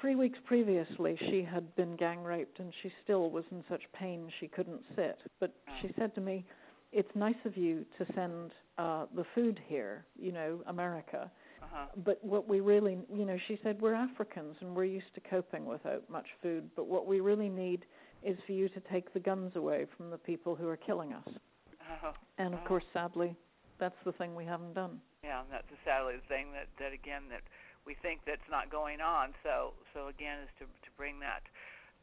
three 0.00 0.16
weeks 0.16 0.38
previously, 0.44 1.16
she 1.18 1.42
had 1.42 1.74
been 1.76 1.96
gang 1.96 2.22
raped 2.22 2.58
and 2.60 2.72
she 2.82 2.92
still 3.02 3.30
was 3.30 3.44
in 3.50 3.64
such 3.70 3.80
pain 3.98 4.28
she 4.38 4.48
couldn't 4.48 4.82
sit. 4.94 5.18
But 5.40 5.54
she 5.80 5.94
said 5.98 6.14
to 6.16 6.20
me, 6.20 6.44
It's 6.92 7.08
nice 7.14 7.42
of 7.46 7.56
you 7.56 7.86
to 7.96 8.06
send 8.14 8.50
uh, 8.78 9.06
the 9.14 9.24
food 9.34 9.60
here, 9.66 10.04
you 10.18 10.32
know, 10.32 10.60
America. 10.66 11.30
Uh-huh. 11.62 11.86
But 12.04 12.22
what 12.22 12.48
we 12.48 12.60
really, 12.60 12.98
you 13.12 13.24
know, 13.24 13.36
she 13.48 13.58
said, 13.62 13.80
We're 13.80 13.94
Africans 13.94 14.56
and 14.60 14.74
we're 14.74 14.84
used 14.84 15.14
to 15.14 15.20
coping 15.28 15.64
without 15.64 16.08
much 16.10 16.26
food. 16.42 16.68
But 16.76 16.86
what 16.86 17.06
we 17.06 17.20
really 17.20 17.48
need 17.48 17.84
is 18.22 18.36
for 18.46 18.52
you 18.52 18.68
to 18.70 18.80
take 18.92 19.12
the 19.12 19.20
guns 19.20 19.52
away 19.54 19.86
from 19.96 20.10
the 20.10 20.18
people 20.18 20.54
who 20.54 20.68
are 20.68 20.76
killing 20.76 21.12
us. 21.12 21.28
Uh-huh. 21.28 22.12
And 22.38 22.54
of 22.54 22.60
uh-huh. 22.60 22.68
course, 22.68 22.84
sadly, 22.92 23.36
that's 23.78 23.96
the 24.04 24.12
thing 24.12 24.34
we 24.34 24.44
haven't 24.44 24.74
done. 24.74 25.00
Yeah, 25.22 25.42
that's 25.50 25.66
sadly 25.84 26.14
the 26.16 26.28
thing 26.28 26.52
that, 26.52 26.68
that 26.78 26.92
again, 26.92 27.22
that 27.30 27.42
we 27.86 27.96
think 28.00 28.20
that's 28.26 28.48
not 28.50 28.72
going 28.72 29.00
on. 29.00 29.36
So 29.44 29.76
so 29.92 30.08
again 30.08 30.40
is 30.40 30.50
to 30.58 30.64
to 30.64 30.90
bring 30.96 31.20
that 31.20 31.44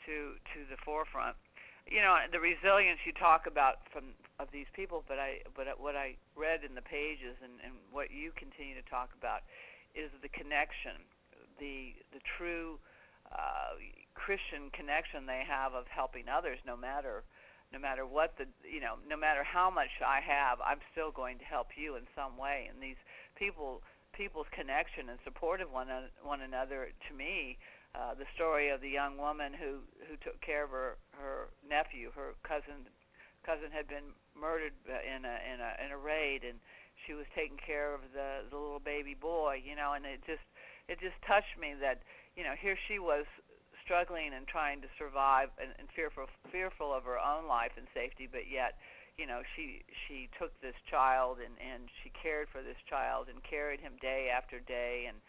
to 0.06 0.38
to 0.54 0.60
the 0.70 0.78
forefront. 0.86 1.36
You 1.90 2.02
know 2.02 2.16
the 2.32 2.40
resilience 2.40 3.00
you 3.06 3.14
talk 3.14 3.48
about 3.48 3.84
from 3.92 4.16
of 4.40 4.50
these 4.52 4.70
people, 4.74 5.04
but 5.08 5.20
I 5.20 5.46
but 5.56 5.68
what 5.78 5.96
I 5.96 6.18
read 6.36 6.66
in 6.66 6.74
the 6.74 6.82
pages 6.82 7.38
and, 7.44 7.62
and 7.62 7.78
what 7.92 8.10
you 8.10 8.32
continue 8.34 8.74
to 8.74 8.86
talk 8.90 9.14
about 9.18 9.46
is 9.94 10.10
the 10.22 10.30
connection, 10.30 11.04
the 11.60 11.94
the 12.14 12.22
true 12.38 12.80
uh, 13.30 13.78
Christian 14.18 14.74
connection 14.74 15.26
they 15.26 15.44
have 15.46 15.74
of 15.74 15.86
helping 15.88 16.26
others, 16.28 16.60
no 16.66 16.76
matter 16.76 17.24
no 17.72 17.80
matter 17.80 18.06
what 18.06 18.36
the 18.38 18.46
you 18.66 18.82
know 18.82 18.98
no 19.08 19.16
matter 19.16 19.44
how 19.44 19.70
much 19.70 19.92
I 20.02 20.20
have, 20.20 20.60
I'm 20.60 20.82
still 20.92 21.12
going 21.12 21.40
to 21.40 21.46
help 21.46 21.78
you 21.78 21.96
in 21.96 22.04
some 22.16 22.38
way. 22.38 22.68
And 22.68 22.82
these 22.82 23.00
people 23.38 23.82
people's 24.14 24.48
connection 24.52 25.10
and 25.10 25.20
support 25.24 25.62
of 25.62 25.72
one 25.72 25.88
one 26.24 26.42
another. 26.42 26.92
To 27.10 27.12
me, 27.14 27.58
uh, 27.94 28.16
the 28.16 28.28
story 28.36 28.70
of 28.70 28.80
the 28.80 28.90
young 28.90 29.18
woman 29.18 29.52
who 29.52 29.84
who 30.08 30.16
took 30.24 30.40
care 30.40 30.64
of 30.64 30.72
her 30.72 30.98
her 31.12 31.52
nephew, 31.68 32.12
her 32.16 32.36
cousin 32.44 32.88
cousin 33.44 33.72
had 33.72 33.88
been 33.88 34.16
murdered 34.32 34.74
uh, 34.88 34.96
in 35.04 35.26
a 35.26 35.36
in 35.44 35.60
a 35.60 35.72
in 35.84 35.90
a 35.92 36.00
raid, 36.00 36.44
and 36.48 36.60
she 37.06 37.14
was 37.14 37.26
taking 37.36 37.60
care 37.60 37.94
of 37.94 38.02
the 38.14 38.48
the 38.50 38.56
little 38.56 38.80
baby 38.80 39.16
boy. 39.16 39.60
You 39.60 39.76
know, 39.76 39.94
and 39.94 40.06
it 40.06 40.24
just 40.26 40.46
it 40.88 41.00
just 41.04 41.20
touched 41.28 41.60
me 41.60 41.76
that 41.84 42.00
you 42.36 42.44
know 42.44 42.56
here 42.56 42.78
she 42.88 43.00
was 43.00 43.26
struggling 43.84 44.32
and 44.32 44.48
trying 44.48 44.80
to 44.80 44.88
survive 44.96 45.50
and, 45.60 45.76
and 45.76 45.92
fearful 45.92 46.32
fearful 46.52 46.94
of 46.96 47.04
her 47.04 47.20
own 47.20 47.44
life 47.44 47.76
and 47.76 47.88
safety, 47.92 48.24
but 48.24 48.48
yet 48.48 48.80
you 49.20 49.28
know 49.28 49.44
she 49.56 49.84
she 50.08 50.32
took 50.40 50.56
this 50.64 50.80
child 50.88 51.44
and 51.44 51.60
and 51.60 51.92
she 52.00 52.10
cared 52.16 52.48
for 52.48 52.64
this 52.64 52.80
child 52.88 53.28
and 53.28 53.44
carried 53.44 53.84
him 53.84 54.00
day 54.00 54.32
after 54.32 54.64
day 54.64 55.12
and 55.12 55.20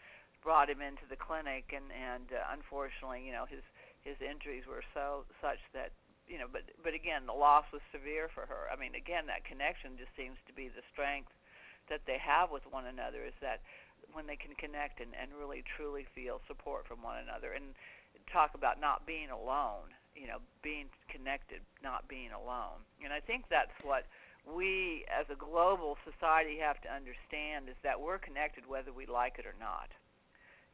brought 0.43 0.69
him 0.69 0.83
into 0.83 1.07
the 1.07 1.15
clinic 1.15 1.71
and 1.71 1.87
and 1.95 2.35
uh, 2.35 2.43
unfortunately 2.51 3.23
you 3.23 3.31
know 3.31 3.47
his 3.47 3.63
his 4.03 4.19
injuries 4.19 4.67
were 4.67 4.83
so 4.91 5.23
such 5.39 5.63
that 5.71 5.95
you 6.27 6.35
know 6.37 6.51
but 6.51 6.67
but 6.83 6.93
again 6.93 7.23
the 7.25 7.33
loss 7.33 7.63
was 7.71 7.81
severe 7.95 8.27
for 8.29 8.45
her. 8.45 8.67
I 8.67 8.75
mean 8.75 8.93
again 8.93 9.25
that 9.31 9.47
connection 9.47 9.95
just 9.95 10.11
seems 10.19 10.35
to 10.45 10.53
be 10.53 10.67
the 10.67 10.83
strength 10.91 11.31
that 11.87 12.03
they 12.05 12.19
have 12.19 12.51
with 12.51 12.63
one 12.69 12.85
another 12.85 13.23
is 13.23 13.35
that 13.39 13.63
when 14.11 14.27
they 14.27 14.35
can 14.35 14.53
connect 14.59 14.99
and 14.99 15.15
and 15.15 15.31
really 15.31 15.63
truly 15.63 16.05
feel 16.11 16.43
support 16.45 16.85
from 16.85 17.01
one 17.01 17.23
another. 17.23 17.55
And 17.55 17.73
talk 18.31 18.55
about 18.55 18.79
not 18.79 19.03
being 19.05 19.29
alone 19.33 19.91
you 20.15 20.27
know 20.27 20.37
being 20.61 20.85
connected 21.09 21.59
not 21.81 22.07
being 22.07 22.31
alone. 22.31 22.85
And 23.03 23.11
i 23.11 23.19
think 23.19 23.45
that's 23.49 23.73
what 23.81 24.05
we 24.45 25.05
as 25.07 25.25
a 25.31 25.35
global 25.35 25.97
society 26.03 26.59
have 26.59 26.79
to 26.83 26.89
understand 26.91 27.67
is 27.69 27.79
that 27.83 27.99
we're 27.99 28.19
connected 28.19 28.67
whether 28.67 28.91
we 28.91 29.05
like 29.07 29.39
it 29.39 29.45
or 29.45 29.55
not 29.59 29.89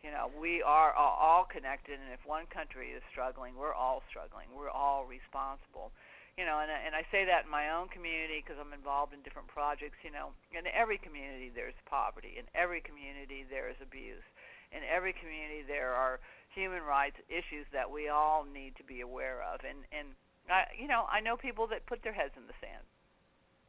you 0.04 0.12
know 0.12 0.32
we 0.40 0.64
are 0.64 0.94
all 0.96 1.44
connected 1.46 2.00
and 2.00 2.12
if 2.14 2.24
one 2.24 2.48
country 2.48 2.96
is 2.96 3.04
struggling 3.12 3.56
we're 3.56 3.76
all 3.76 4.02
struggling. 4.10 4.48
We're 4.56 4.72
all 4.72 5.06
responsible. 5.06 5.92
You 6.38 6.46
know 6.48 6.64
and 6.64 6.72
and 6.72 6.96
I 6.96 7.04
say 7.12 7.26
that 7.28 7.46
in 7.46 7.52
my 7.52 7.72
own 7.72 7.92
community 7.92 8.40
because 8.40 8.60
I'm 8.60 8.72
involved 8.72 9.12
in 9.12 9.22
different 9.22 9.52
projects 9.52 10.00
you 10.04 10.12
know. 10.12 10.32
In 10.56 10.68
every 10.72 10.98
community 10.98 11.52
there's 11.52 11.78
poverty. 11.88 12.40
In 12.40 12.48
every 12.56 12.80
community 12.80 13.44
there 13.48 13.68
is 13.68 13.80
abuse. 13.84 14.24
In 14.72 14.86
every 14.88 15.12
community 15.12 15.68
there 15.68 15.92
are 15.92 16.20
human 16.54 16.82
rights 16.82 17.18
issues 17.30 17.68
that 17.72 17.90
we 17.90 18.10
all 18.10 18.46
need 18.46 18.76
to 18.78 18.84
be 18.84 19.02
aware 19.02 19.44
of. 19.44 19.62
And 19.68 19.84
and 19.92 20.16
I, 20.50 20.66
you 20.74 20.88
know, 20.88 21.06
I 21.12 21.22
know 21.22 21.38
people 21.38 21.68
that 21.68 21.86
put 21.86 22.02
their 22.02 22.14
heads 22.14 22.34
in 22.36 22.48
the 22.50 22.58
sand. 22.58 22.84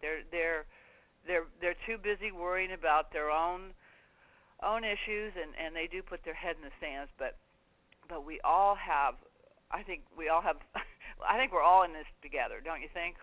They're 0.01 0.25
they're 0.33 0.65
they're 1.27 1.47
they're 1.61 1.81
too 1.85 1.99
busy 2.01 2.33
worrying 2.33 2.73
about 2.73 3.13
their 3.13 3.31
own 3.31 3.77
own 4.65 4.85
issues, 4.85 5.33
and 5.37 5.53
and 5.59 5.75
they 5.75 5.89
do 5.91 6.03
put 6.03 6.25
their 6.25 6.35
head 6.35 6.57
in 6.57 6.63
the 6.63 6.75
sands. 6.81 7.11
But 7.19 7.37
but 8.09 8.25
we 8.25 8.41
all 8.45 8.75
have. 8.75 9.15
I 9.71 9.83
think 9.83 10.03
we 10.17 10.29
all 10.29 10.43
have. 10.43 10.57
I 11.29 11.37
think 11.37 11.53
we're 11.53 11.63
all 11.63 11.85
in 11.85 11.93
this 11.93 12.09
together, 12.23 12.61
don't 12.65 12.81
you 12.81 12.89
think? 12.93 13.17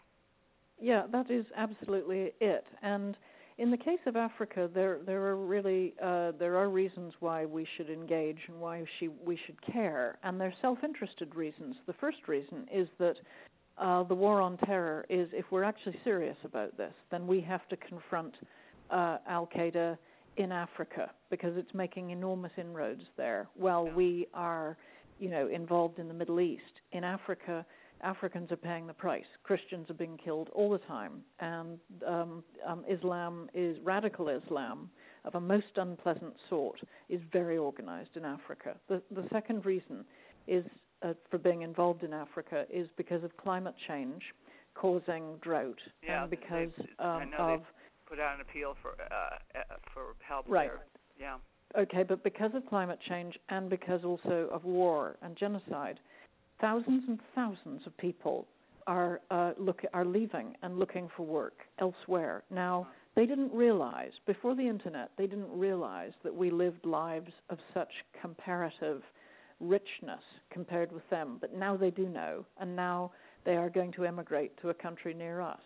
Yeah, 0.79 1.03
that 1.11 1.31
is 1.31 1.45
absolutely 1.55 2.33
it. 2.39 2.65
And 2.83 3.17
in 3.57 3.71
the 3.71 3.77
case 3.77 3.99
of 4.05 4.15
Africa, 4.15 4.69
there 4.73 4.99
there 5.05 5.23
are 5.23 5.35
really 5.35 5.95
uh, 6.03 6.31
there 6.39 6.57
are 6.57 6.69
reasons 6.69 7.13
why 7.19 7.45
we 7.45 7.67
should 7.75 7.89
engage 7.89 8.37
and 8.47 8.59
why 8.59 8.85
she, 8.99 9.07
we 9.07 9.39
should 9.45 9.59
care, 9.65 10.19
and 10.23 10.39
they're 10.39 10.53
self-interested 10.61 11.33
reasons. 11.35 11.75
The 11.87 11.93
first 11.93 12.27
reason 12.27 12.67
is 12.71 12.87
that 12.99 13.15
uh, 13.79 14.03
the 14.03 14.15
war 14.15 14.41
on 14.41 14.57
terror 14.57 15.05
is 15.09 15.27
if 15.33 15.45
we're 15.51 15.63
actually 15.63 15.99
serious 16.03 16.37
about 16.43 16.77
this, 16.77 16.93
then 17.09 17.25
we 17.25 17.41
have 17.41 17.67
to 17.69 17.77
confront 17.77 18.35
uh, 18.91 19.17
Al 19.27 19.47
Qaeda 19.47 19.97
in 20.37 20.51
Africa 20.51 21.11
because 21.29 21.53
it's 21.57 21.73
making 21.73 22.11
enormous 22.11 22.51
inroads 22.57 23.03
there, 23.17 23.47
while 23.55 23.89
we 23.89 24.27
are 24.33 24.77
you 25.19 25.29
know, 25.29 25.47
involved 25.47 25.99
in 25.99 26.07
the 26.07 26.13
Middle 26.13 26.39
East. 26.39 26.61
In 26.91 27.03
Africa, 27.03 27.65
Africans 28.01 28.51
are 28.51 28.57
paying 28.57 28.87
the 28.87 28.93
price. 28.93 29.25
Christians 29.43 29.89
are 29.89 29.95
being 29.95 30.17
killed 30.23 30.49
all 30.53 30.69
the 30.69 30.77
time, 30.79 31.21
and 31.39 31.79
um, 32.07 32.43
um, 32.67 32.85
Islam 32.87 33.49
is 33.53 33.77
radical 33.83 34.29
Islam 34.29 34.89
of 35.25 35.35
a 35.35 35.41
most 35.41 35.65
unpleasant 35.75 36.35
sort 36.49 36.79
is 37.09 37.19
very 37.33 37.57
organized 37.57 38.15
in 38.15 38.23
Africa. 38.23 38.75
The, 38.87 39.01
the 39.11 39.25
second 39.31 39.65
reason 39.65 40.05
is 40.47 40.63
uh, 41.01 41.13
for 41.29 41.37
being 41.37 41.63
involved 41.63 42.03
in 42.03 42.13
Africa 42.13 42.65
is 42.71 42.87
because 42.97 43.23
of 43.23 43.35
climate 43.37 43.75
change 43.87 44.21
causing 44.75 45.35
drought 45.41 45.79
yeah, 46.03 46.21
and 46.21 46.29
because 46.29 46.69
um, 46.99 47.31
of 47.37 47.61
put 48.07 48.19
out 48.19 48.35
an 48.35 48.41
appeal 48.41 48.75
for 48.81 48.91
uh, 48.91 49.59
uh, 49.59 49.75
for 49.93 50.15
help 50.27 50.45
right. 50.47 50.69
there. 50.69 50.85
Yeah. 51.19 51.37
Okay, 51.77 52.03
but 52.03 52.23
because 52.23 52.51
of 52.53 52.65
climate 52.67 52.99
change 53.07 53.37
and 53.49 53.69
because 53.69 54.01
also 54.03 54.47
of 54.51 54.63
war 54.63 55.17
and 55.21 55.35
genocide, 55.35 55.99
thousands 56.61 57.03
and 57.07 57.19
thousands 57.35 57.81
of 57.85 57.97
people 57.97 58.47
are 58.87 59.21
uh, 59.31 59.51
look 59.57 59.81
are 59.93 60.05
leaving 60.05 60.55
and 60.63 60.79
looking 60.79 61.09
for 61.15 61.25
work 61.25 61.59
elsewhere. 61.79 62.43
Now, 62.49 62.87
they 63.15 63.25
didn't 63.25 63.53
realize 63.53 64.11
before 64.25 64.55
the 64.55 64.67
internet, 64.67 65.11
they 65.17 65.27
didn't 65.27 65.51
realize 65.51 66.13
that 66.23 66.33
we 66.33 66.49
lived 66.49 66.85
lives 66.85 67.31
of 67.49 67.57
such 67.73 67.91
comparative 68.21 69.01
richness 69.59 70.21
compared 70.51 70.91
with 70.91 71.07
them. 71.09 71.37
But 71.41 71.53
now 71.53 71.75
they 71.75 71.89
do 71.89 72.07
know, 72.07 72.45
and 72.59 72.75
now 72.75 73.11
they 73.43 73.55
are 73.55 73.69
going 73.69 73.91
to 73.93 74.05
emigrate 74.05 74.59
to 74.61 74.69
a 74.69 74.73
country 74.73 75.13
near 75.13 75.41
us. 75.41 75.59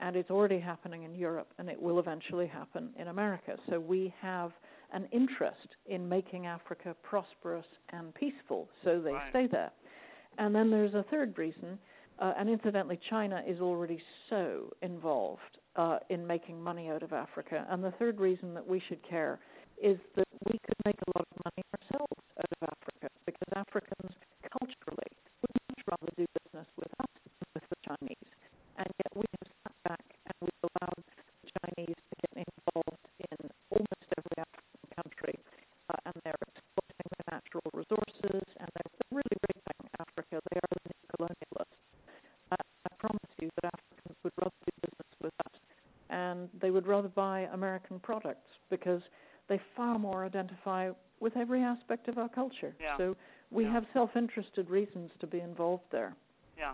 And 0.00 0.14
it's 0.16 0.30
already 0.30 0.60
happening 0.60 1.02
in 1.02 1.14
Europe, 1.14 1.52
and 1.58 1.68
it 1.68 1.80
will 1.80 1.98
eventually 1.98 2.46
happen 2.46 2.90
in 2.98 3.08
America. 3.08 3.56
So 3.68 3.80
we 3.80 4.14
have 4.20 4.52
an 4.92 5.08
interest 5.12 5.68
in 5.86 6.08
making 6.08 6.46
Africa 6.46 6.94
prosperous 7.02 7.66
and 7.90 8.14
peaceful, 8.14 8.68
so 8.84 9.00
they 9.00 9.12
right. 9.12 9.30
stay 9.30 9.46
there. 9.46 9.72
And 10.38 10.54
then 10.54 10.70
there's 10.70 10.94
a 10.94 11.04
third 11.10 11.36
reason, 11.36 11.78
uh, 12.20 12.32
and 12.38 12.48
incidentally, 12.48 12.98
China 13.10 13.42
is 13.46 13.60
already 13.60 14.00
so 14.30 14.72
involved 14.82 15.58
uh, 15.76 15.98
in 16.10 16.26
making 16.26 16.62
money 16.62 16.90
out 16.90 17.02
of 17.02 17.12
Africa. 17.12 17.66
And 17.68 17.82
the 17.82 17.92
third 17.92 18.20
reason 18.20 18.54
that 18.54 18.66
we 18.66 18.80
should 18.88 19.02
care 19.08 19.40
is 19.82 19.98
that 20.16 20.26
we 20.46 20.58
could 20.66 20.78
make 20.84 20.98
a 20.98 21.10
lot 21.18 21.26
of 21.30 21.38
money 21.44 21.62
ourselves 21.74 22.22
out 22.38 22.50
of 22.60 22.68
Africa 22.70 23.06
because 23.26 23.50
Africans 23.54 24.14
culturally 24.46 25.10
would 25.42 25.54
much 25.70 25.82
rather 25.86 26.10
do 26.16 26.26
business 26.42 26.66
with 26.74 26.90
us 26.98 27.12
than 27.22 27.48
with 27.54 27.66
the 27.70 27.78
Chinese. 27.86 28.30
And 28.78 28.90
yet 28.90 29.12
we 29.14 29.26
have 29.38 29.46
sat 29.62 29.76
back 29.86 30.06
and 30.26 30.34
we've 30.42 30.64
allowed 30.74 31.02
the 31.42 31.50
Chinese 31.62 31.98
to 31.98 32.14
get 32.26 32.46
involved 32.46 33.06
in 33.30 33.38
almost 33.70 34.08
every 34.18 34.36
African 34.38 34.86
country, 34.98 35.36
uh, 35.90 36.10
and 36.10 36.14
they're 36.26 36.42
exploiting 36.50 37.10
the 37.14 37.24
natural 37.30 37.66
resources 37.74 38.42
and 38.58 38.68
they're, 38.74 38.90
they're 38.98 39.14
really 39.22 39.38
raping 39.46 39.82
Africa. 40.02 40.42
They 40.50 40.58
are 40.58 40.70
the 40.74 40.82
new 40.90 41.02
colonialists. 41.14 41.78
Uh, 42.50 42.58
I 42.58 42.90
promise 42.98 43.32
you 43.38 43.50
that 43.62 43.70
Africans 43.70 44.18
would 44.22 44.34
rather 44.42 44.58
do 44.66 44.72
business 44.82 45.12
with 45.22 45.36
us, 45.46 45.54
and 46.10 46.48
they 46.60 46.70
would 46.70 46.86
rather 46.86 47.08
buy 47.08 47.46
American 47.52 47.97
products 48.08 48.48
because 48.70 49.02
they 49.50 49.60
far 49.76 49.98
more 49.98 50.24
identify 50.24 50.90
with 51.20 51.36
every 51.36 51.62
aspect 51.62 52.08
of 52.08 52.16
our 52.16 52.30
culture. 52.42 52.72
Yeah. 52.80 52.96
So 52.96 53.16
we 53.50 53.64
yeah. 53.64 53.72
have 53.74 53.84
self-interested 53.92 54.70
reasons 54.70 55.10
to 55.20 55.26
be 55.26 55.40
involved 55.40 55.88
there. 55.92 56.16
Yeah, 56.56 56.72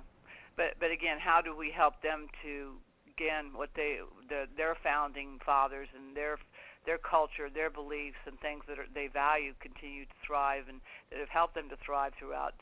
but 0.56 0.78
but 0.78 0.90
again, 0.92 1.18
how 1.18 1.40
do 1.42 1.56
we 1.56 1.72
help 1.74 1.94
them 2.02 2.28
to 2.44 2.78
again 3.10 3.50
what 3.52 3.70
they 3.74 3.98
the, 4.28 4.46
their 4.56 4.76
founding 4.82 5.40
fathers 5.44 5.88
and 5.96 6.16
their 6.16 6.38
their 6.86 6.98
culture, 6.98 7.48
their 7.52 7.70
beliefs, 7.70 8.22
and 8.26 8.38
things 8.38 8.62
that 8.68 8.78
are, 8.78 8.86
they 8.94 9.08
value 9.08 9.54
continue 9.58 10.04
to 10.04 10.18
thrive 10.24 10.64
and 10.68 10.78
that 11.10 11.18
have 11.18 11.34
helped 11.40 11.54
them 11.58 11.68
to 11.68 11.76
thrive 11.84 12.12
throughout. 12.18 12.54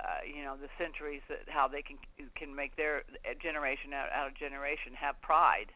Uh, 0.00 0.24
you 0.24 0.42
know 0.46 0.54
the 0.56 0.70
centuries 0.78 1.22
that 1.28 1.42
how 1.48 1.66
they 1.68 1.82
can 1.82 1.98
can 2.38 2.54
make 2.54 2.74
their 2.76 3.02
generation 3.42 3.92
out, 3.92 4.08
out 4.14 4.28
of 4.30 4.34
generation 4.46 4.94
have 4.94 5.20
pride 5.20 5.68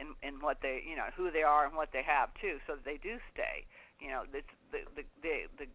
in 0.00 0.16
in 0.26 0.40
what 0.40 0.58
they 0.64 0.82
you 0.88 0.96
know 0.96 1.12
who 1.16 1.30
they 1.30 1.44
are 1.44 1.68
and 1.68 1.76
what 1.76 1.92
they 1.92 2.02
have 2.02 2.32
too, 2.40 2.56
so 2.66 2.74
that 2.74 2.84
they 2.84 2.96
do 2.96 3.20
stay. 3.32 3.68
You 4.00 4.08
know, 4.08 4.22
the 4.32 4.40
the 4.72 4.80
the 4.96 5.04
the 5.60 5.66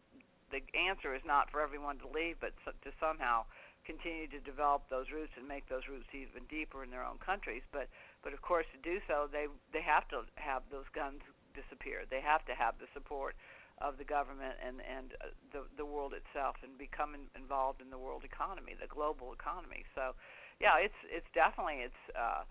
the 0.52 0.62
answer 0.74 1.14
is 1.14 1.22
not 1.26 1.50
for 1.52 1.62
everyone 1.62 1.98
to 2.00 2.08
leave, 2.10 2.42
but 2.42 2.54
to 2.66 2.92
somehow 3.00 3.46
continue 3.86 4.26
to 4.34 4.42
develop 4.42 4.90
those 4.90 5.14
roots 5.14 5.32
and 5.38 5.46
make 5.46 5.70
those 5.70 5.86
roots 5.86 6.10
even 6.10 6.42
deeper 6.50 6.82
in 6.82 6.90
their 6.90 7.06
own 7.06 7.22
countries. 7.22 7.62
But 7.72 7.88
but 8.26 8.34
of 8.34 8.42
course, 8.42 8.66
to 8.74 8.80
do 8.82 8.98
so, 9.08 9.30
they 9.30 9.46
they 9.72 9.86
have 9.86 10.10
to 10.10 10.26
have 10.36 10.66
those 10.74 10.90
guns 10.94 11.22
disappear. 11.54 12.04
They 12.10 12.22
have 12.22 12.44
to 12.50 12.56
have 12.58 12.76
the 12.82 12.90
support 12.94 13.38
of 13.84 13.98
the 14.02 14.08
government 14.08 14.58
and 14.66 14.82
and 14.82 15.14
uh, 15.22 15.30
the 15.54 15.62
the 15.78 15.86
world 15.86 16.14
itself, 16.18 16.58
and 16.66 16.74
become 16.78 17.14
in, 17.14 17.30
involved 17.38 17.80
in 17.82 17.94
the 17.94 18.02
world 18.02 18.26
economy, 18.26 18.74
the 18.74 18.90
global 18.90 19.32
economy. 19.34 19.86
So, 19.94 20.18
yeah, 20.60 20.82
it's 20.82 20.98
it's 21.08 21.30
definitely 21.34 21.86
it's. 21.86 22.04
Uh, 22.18 22.44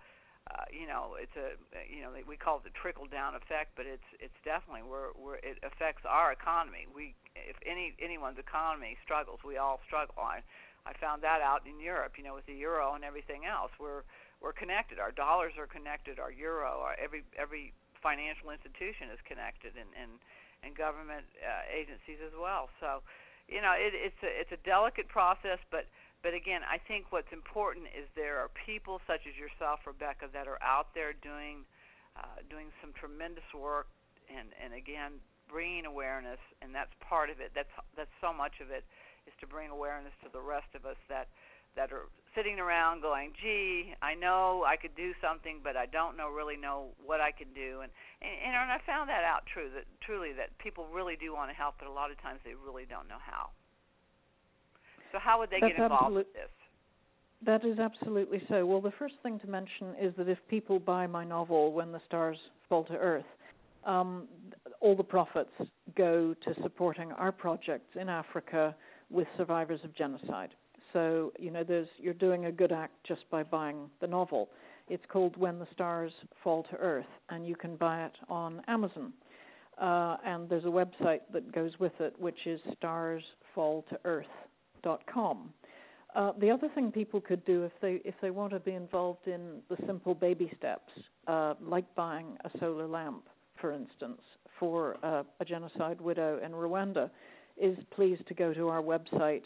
uh, 0.53 0.69
you 0.69 0.85
know, 0.85 1.17
it's 1.17 1.33
a 1.33 1.57
you 1.89 2.05
know 2.05 2.13
we 2.27 2.37
call 2.37 2.61
it 2.61 2.63
the 2.63 2.75
trickle 2.77 3.09
down 3.09 3.33
effect, 3.33 3.73
but 3.73 3.89
it's 3.89 4.05
it's 4.21 4.37
definitely 4.45 4.85
where 4.85 5.09
where 5.17 5.41
it 5.41 5.57
affects 5.65 6.05
our 6.05 6.29
economy. 6.31 6.85
We 6.93 7.17
if 7.33 7.57
any 7.65 7.97
anyone's 7.97 8.37
economy 8.37 8.97
struggles, 9.01 9.41
we 9.41 9.57
all 9.57 9.81
struggle. 9.89 10.15
I 10.21 10.45
I 10.85 10.93
found 11.01 11.25
that 11.25 11.41
out 11.41 11.65
in 11.65 11.81
Europe, 11.81 12.13
you 12.17 12.23
know, 12.23 12.37
with 12.37 12.45
the 12.45 12.53
euro 12.53 12.93
and 12.93 13.03
everything 13.03 13.49
else. 13.49 13.73
We're 13.81 14.05
we're 14.37 14.53
connected. 14.53 15.01
Our 15.01 15.11
dollars 15.11 15.57
are 15.57 15.65
connected. 15.65 16.21
Our 16.21 16.31
euro, 16.31 16.85
our 16.85 16.93
every 17.01 17.25
every 17.33 17.73
financial 18.05 18.53
institution 18.53 19.09
is 19.09 19.17
connected, 19.25 19.73
and 19.73 19.89
and 19.97 20.21
and 20.61 20.77
government 20.77 21.25
uh, 21.41 21.65
agencies 21.73 22.21
as 22.21 22.37
well. 22.37 22.69
So, 22.77 23.01
you 23.49 23.61
know, 23.65 23.73
it, 23.73 23.97
it's 23.97 24.21
a 24.21 24.29
it's 24.29 24.53
a 24.53 24.61
delicate 24.61 25.09
process, 25.09 25.57
but 25.73 25.89
but 26.25 26.33
again, 26.33 26.65
I 26.65 26.81
think 26.81 27.13
what's 27.13 27.29
important 27.29 27.85
is 27.93 28.09
there 28.17 28.41
are 28.41 28.49
people 28.65 28.97
such 29.05 29.29
as 29.29 29.37
yourself, 29.37 29.85
Rebecca, 29.85 30.25
that 30.33 30.49
are 30.49 30.57
out 30.57 30.89
there 30.97 31.13
doing 31.13 31.69
uh, 32.17 32.41
doing 32.49 32.73
some 32.81 32.97
tremendous 32.97 33.45
work, 33.53 33.93
and 34.25 34.49
and 34.57 34.73
again 34.73 35.21
bringing 35.45 35.85
awareness, 35.85 36.41
and 36.65 36.73
that's 36.73 36.89
part 36.97 37.29
of 37.29 37.37
it. 37.37 37.53
That's 37.53 37.69
that's 37.93 38.09
so 38.25 38.33
much 38.33 38.57
of 38.57 38.73
it 38.73 38.81
is 39.29 39.37
to 39.37 39.45
bring 39.45 39.69
awareness 39.69 40.17
to 40.25 40.33
the 40.33 40.41
rest 40.41 40.73
of 40.73 40.89
us 40.89 40.97
that 41.13 41.29
that 41.77 41.93
are 41.93 42.09
sitting 42.33 42.57
around 42.57 43.05
going, 43.05 43.37
"Gee, 43.37 43.93
I 44.01 44.17
know 44.17 44.65
I 44.65 44.81
could 44.81 44.97
do 44.97 45.13
something, 45.21 45.61
but 45.61 45.77
I 45.77 45.85
don't 45.85 46.17
know 46.17 46.33
really 46.33 46.57
know 46.57 46.97
what 47.05 47.21
I 47.21 47.29
can 47.29 47.53
do." 47.53 47.85
And 47.85 47.93
and, 48.25 48.33
and 48.49 48.73
I 48.73 48.81
found 48.81 49.13
that 49.13 49.21
out 49.21 49.45
true 49.45 49.69
that 49.77 49.85
truly 50.01 50.33
that 50.33 50.57
people 50.57 50.89
really 50.89 51.21
do 51.21 51.37
want 51.37 51.53
to 51.53 51.55
help, 51.55 51.77
but 51.77 51.85
a 51.85 51.93
lot 51.93 52.09
of 52.09 52.17
times 52.17 52.41
they 52.41 52.57
really 52.57 52.89
don't 52.89 53.05
know 53.05 53.21
how. 53.21 53.53
So 55.15 55.19
how 55.19 55.39
would 55.39 55.49
they 55.49 55.59
That's 55.61 55.71
get 55.77 55.83
involved 55.83 56.03
absolute, 56.03 56.17
with 56.17 56.33
this? 56.33 56.49
That 57.45 57.63
is 57.63 57.79
absolutely 57.79 58.43
so. 58.49 58.65
Well, 58.65 58.81
the 58.81 58.91
first 58.99 59.15
thing 59.23 59.39
to 59.39 59.47
mention 59.47 59.95
is 60.01 60.13
that 60.17 60.27
if 60.27 60.37
people 60.49 60.77
buy 60.77 61.07
my 61.07 61.23
novel, 61.23 61.71
When 61.71 61.93
the 61.93 62.01
Stars 62.05 62.37
Fall 62.67 62.83
to 62.85 62.97
Earth, 62.97 63.23
um, 63.85 64.27
all 64.81 64.93
the 64.93 65.05
profits 65.05 65.51
go 65.95 66.35
to 66.43 66.53
supporting 66.61 67.13
our 67.13 67.31
projects 67.31 67.95
in 67.95 68.09
Africa 68.09 68.75
with 69.09 69.25
survivors 69.37 69.79
of 69.85 69.95
genocide. 69.95 70.49
So, 70.91 71.31
you 71.39 71.49
know, 71.49 71.63
there's, 71.63 71.87
you're 71.97 72.13
doing 72.13 72.47
a 72.47 72.51
good 72.51 72.73
act 72.73 72.95
just 73.07 73.21
by 73.29 73.43
buying 73.43 73.89
the 74.01 74.07
novel. 74.07 74.49
It's 74.89 75.03
called 75.07 75.37
When 75.37 75.59
the 75.59 75.67
Stars 75.71 76.11
Fall 76.43 76.63
to 76.71 76.75
Earth, 76.75 77.05
and 77.29 77.47
you 77.47 77.55
can 77.55 77.77
buy 77.77 78.03
it 78.03 78.15
on 78.27 78.61
Amazon. 78.67 79.13
Uh, 79.81 80.17
and 80.25 80.49
there's 80.49 80.65
a 80.65 80.67
website 80.67 81.21
that 81.31 81.53
goes 81.53 81.71
with 81.79 81.93
it, 82.01 82.19
which 82.19 82.45
is 82.45 82.59
starsfalltoearth.com 82.83 84.25
Uh, 86.15 86.31
the 86.39 86.49
other 86.49 86.69
thing 86.73 86.91
people 86.91 87.19
could 87.19 87.43
do 87.45 87.63
if 87.63 87.73
they 87.81 87.99
if 88.05 88.15
they 88.21 88.31
want 88.31 88.53
to 88.53 88.59
be 88.59 88.73
involved 88.73 89.27
in 89.27 89.61
the 89.69 89.75
simple 89.85 90.15
baby 90.15 90.49
steps, 90.57 90.93
uh, 91.27 91.55
like 91.61 91.83
buying 91.95 92.37
a 92.45 92.51
solar 92.59 92.87
lamp, 92.87 93.25
for 93.59 93.73
instance, 93.73 94.21
for 94.57 94.95
uh, 95.03 95.23
a 95.41 95.45
genocide 95.45 95.99
widow 95.99 96.39
in 96.43 96.53
Rwanda, 96.53 97.09
is 97.57 97.77
please 97.93 98.17
to 98.27 98.33
go 98.33 98.53
to 98.53 98.69
our 98.69 98.81
website 98.81 99.43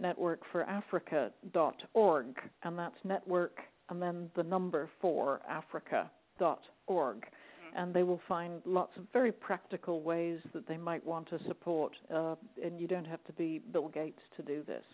networkforafrica.org, 0.00 2.36
and 2.62 2.78
that's 2.78 2.94
network 3.04 3.58
and 3.92 4.00
then 4.00 4.30
the 4.36 4.42
number 4.42 4.88
for 5.00 5.40
africa.org. 5.48 7.26
And 7.74 7.94
they 7.94 8.02
will 8.02 8.20
find 8.28 8.60
lots 8.66 8.96
of 8.98 9.04
very 9.12 9.32
practical 9.32 10.02
ways 10.02 10.40
that 10.52 10.68
they 10.68 10.76
might 10.76 11.04
want 11.06 11.28
to 11.30 11.38
support, 11.46 11.92
uh, 12.14 12.34
and 12.62 12.78
you 12.78 12.86
don't 12.86 13.06
have 13.06 13.24
to 13.24 13.32
be 13.32 13.60
Bill 13.72 13.88
Gates 13.88 14.20
to 14.36 14.42
do 14.42 14.62
this. 14.66 14.84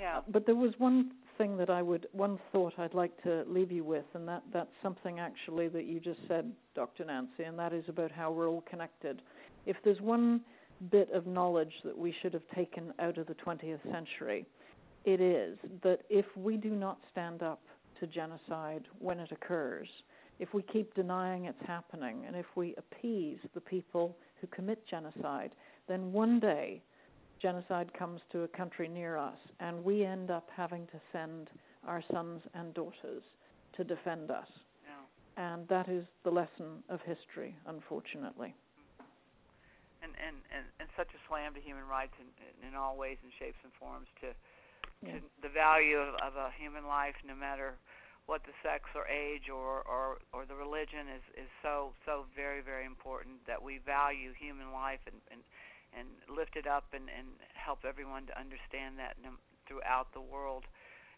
Yeah. 0.00 0.18
Uh, 0.18 0.22
but 0.28 0.46
there 0.46 0.54
was 0.54 0.72
one 0.78 1.12
thing 1.38 1.56
that 1.56 1.70
I 1.70 1.82
would, 1.82 2.06
one 2.12 2.38
thought 2.52 2.74
I'd 2.78 2.94
like 2.94 3.20
to 3.24 3.44
leave 3.48 3.72
you 3.72 3.84
with, 3.84 4.04
and 4.14 4.26
that, 4.28 4.42
that's 4.52 4.70
something 4.82 5.18
actually 5.18 5.68
that 5.68 5.86
you 5.86 6.00
just 6.00 6.20
said, 6.28 6.52
Dr. 6.74 7.04
Nancy, 7.04 7.44
and 7.44 7.58
that 7.58 7.72
is 7.72 7.84
about 7.88 8.10
how 8.10 8.30
we're 8.30 8.48
all 8.48 8.64
connected. 8.68 9.22
If 9.66 9.76
there's 9.84 10.00
one 10.00 10.40
bit 10.90 11.10
of 11.12 11.26
knowledge 11.26 11.72
that 11.84 11.96
we 11.96 12.14
should 12.22 12.32
have 12.32 12.48
taken 12.54 12.92
out 12.98 13.18
of 13.18 13.26
the 13.26 13.34
20th 13.34 13.82
century, 13.92 14.46
it 15.04 15.20
is 15.20 15.58
that 15.82 16.00
if 16.08 16.26
we 16.36 16.56
do 16.56 16.70
not 16.70 16.98
stand 17.12 17.42
up 17.42 17.62
to 18.00 18.06
genocide 18.06 18.84
when 18.98 19.18
it 19.18 19.30
occurs, 19.32 19.88
if 20.40 20.54
we 20.54 20.62
keep 20.62 20.94
denying 20.94 21.44
it's 21.44 21.62
happening, 21.66 22.24
and 22.26 22.34
if 22.34 22.46
we 22.56 22.74
appease 22.78 23.38
the 23.54 23.60
people 23.60 24.16
who 24.40 24.46
commit 24.46 24.82
genocide, 24.88 25.52
then 25.86 26.12
one 26.12 26.40
day 26.40 26.82
genocide 27.42 27.92
comes 27.96 28.20
to 28.32 28.42
a 28.42 28.48
country 28.48 28.88
near 28.88 29.16
us, 29.18 29.36
and 29.60 29.84
we 29.84 30.02
end 30.04 30.30
up 30.30 30.48
having 30.56 30.86
to 30.86 31.00
send 31.12 31.48
our 31.86 32.02
sons 32.10 32.40
and 32.54 32.72
daughters 32.74 33.22
to 33.76 33.84
defend 33.84 34.30
us. 34.30 34.48
Yeah. 34.82 35.44
And 35.44 35.68
that 35.68 35.88
is 35.88 36.04
the 36.24 36.30
lesson 36.30 36.82
of 36.88 37.00
history, 37.04 37.54
unfortunately. 37.66 38.54
And 40.02 40.12
and 40.16 40.36
and, 40.48 40.64
and 40.80 40.88
such 40.96 41.12
a 41.12 41.20
slam 41.28 41.52
to 41.52 41.60
human 41.60 41.84
rights 41.84 42.16
in 42.18 42.28
in 42.66 42.74
all 42.74 42.96
ways 42.96 43.18
and 43.22 43.30
shapes 43.38 43.60
and 43.62 43.72
forms 43.78 44.08
to, 44.22 44.32
Yeah. 45.04 45.20
the 45.42 45.52
value 45.52 45.96
of, 45.98 46.14
of 46.24 46.36
a 46.36 46.50
human 46.56 46.86
life, 46.86 47.16
no 47.26 47.34
matter 47.34 47.76
what 48.30 48.46
the 48.46 48.54
sex 48.62 48.86
or 48.94 49.10
age 49.10 49.50
or, 49.50 49.82
or 49.90 50.22
or 50.30 50.46
the 50.46 50.54
religion 50.54 51.10
is 51.10 51.26
is 51.34 51.50
so 51.66 51.90
so 52.06 52.30
very 52.30 52.62
very 52.62 52.86
important 52.86 53.42
that 53.50 53.58
we 53.58 53.82
value 53.82 54.30
human 54.38 54.70
life 54.70 55.02
and 55.10 55.18
and 55.34 55.42
and 55.90 56.06
lift 56.30 56.54
it 56.54 56.70
up 56.70 56.86
and 56.94 57.10
and 57.10 57.26
help 57.58 57.82
everyone 57.82 58.30
to 58.30 58.34
understand 58.38 58.94
that 59.02 59.18
throughout 59.66 60.06
the 60.14 60.22
world. 60.22 60.62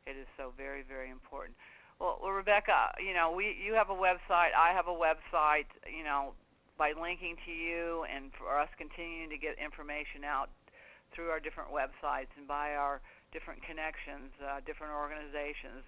It 0.08 0.16
is 0.16 0.24
so 0.40 0.56
very 0.56 0.80
very 0.80 1.12
important. 1.12 1.52
Well, 2.00 2.16
well, 2.16 2.32
Rebecca, 2.32 2.96
you 2.96 3.12
know, 3.12 3.28
we 3.28 3.60
you 3.60 3.76
have 3.76 3.92
a 3.92 3.98
website, 4.08 4.56
I 4.56 4.72
have 4.72 4.88
a 4.88 4.96
website, 4.96 5.68
you 5.84 6.08
know, 6.08 6.32
by 6.80 6.96
linking 6.96 7.36
to 7.44 7.52
you 7.52 8.08
and 8.08 8.32
for 8.40 8.56
us 8.56 8.72
continuing 8.80 9.28
to 9.28 9.36
get 9.36 9.60
information 9.60 10.24
out 10.24 10.48
through 11.12 11.28
our 11.28 11.44
different 11.44 11.68
websites 11.68 12.32
and 12.40 12.48
by 12.48 12.72
our 12.72 13.04
different 13.36 13.60
connections, 13.60 14.32
uh, 14.40 14.64
different 14.64 14.96
organizations, 14.96 15.84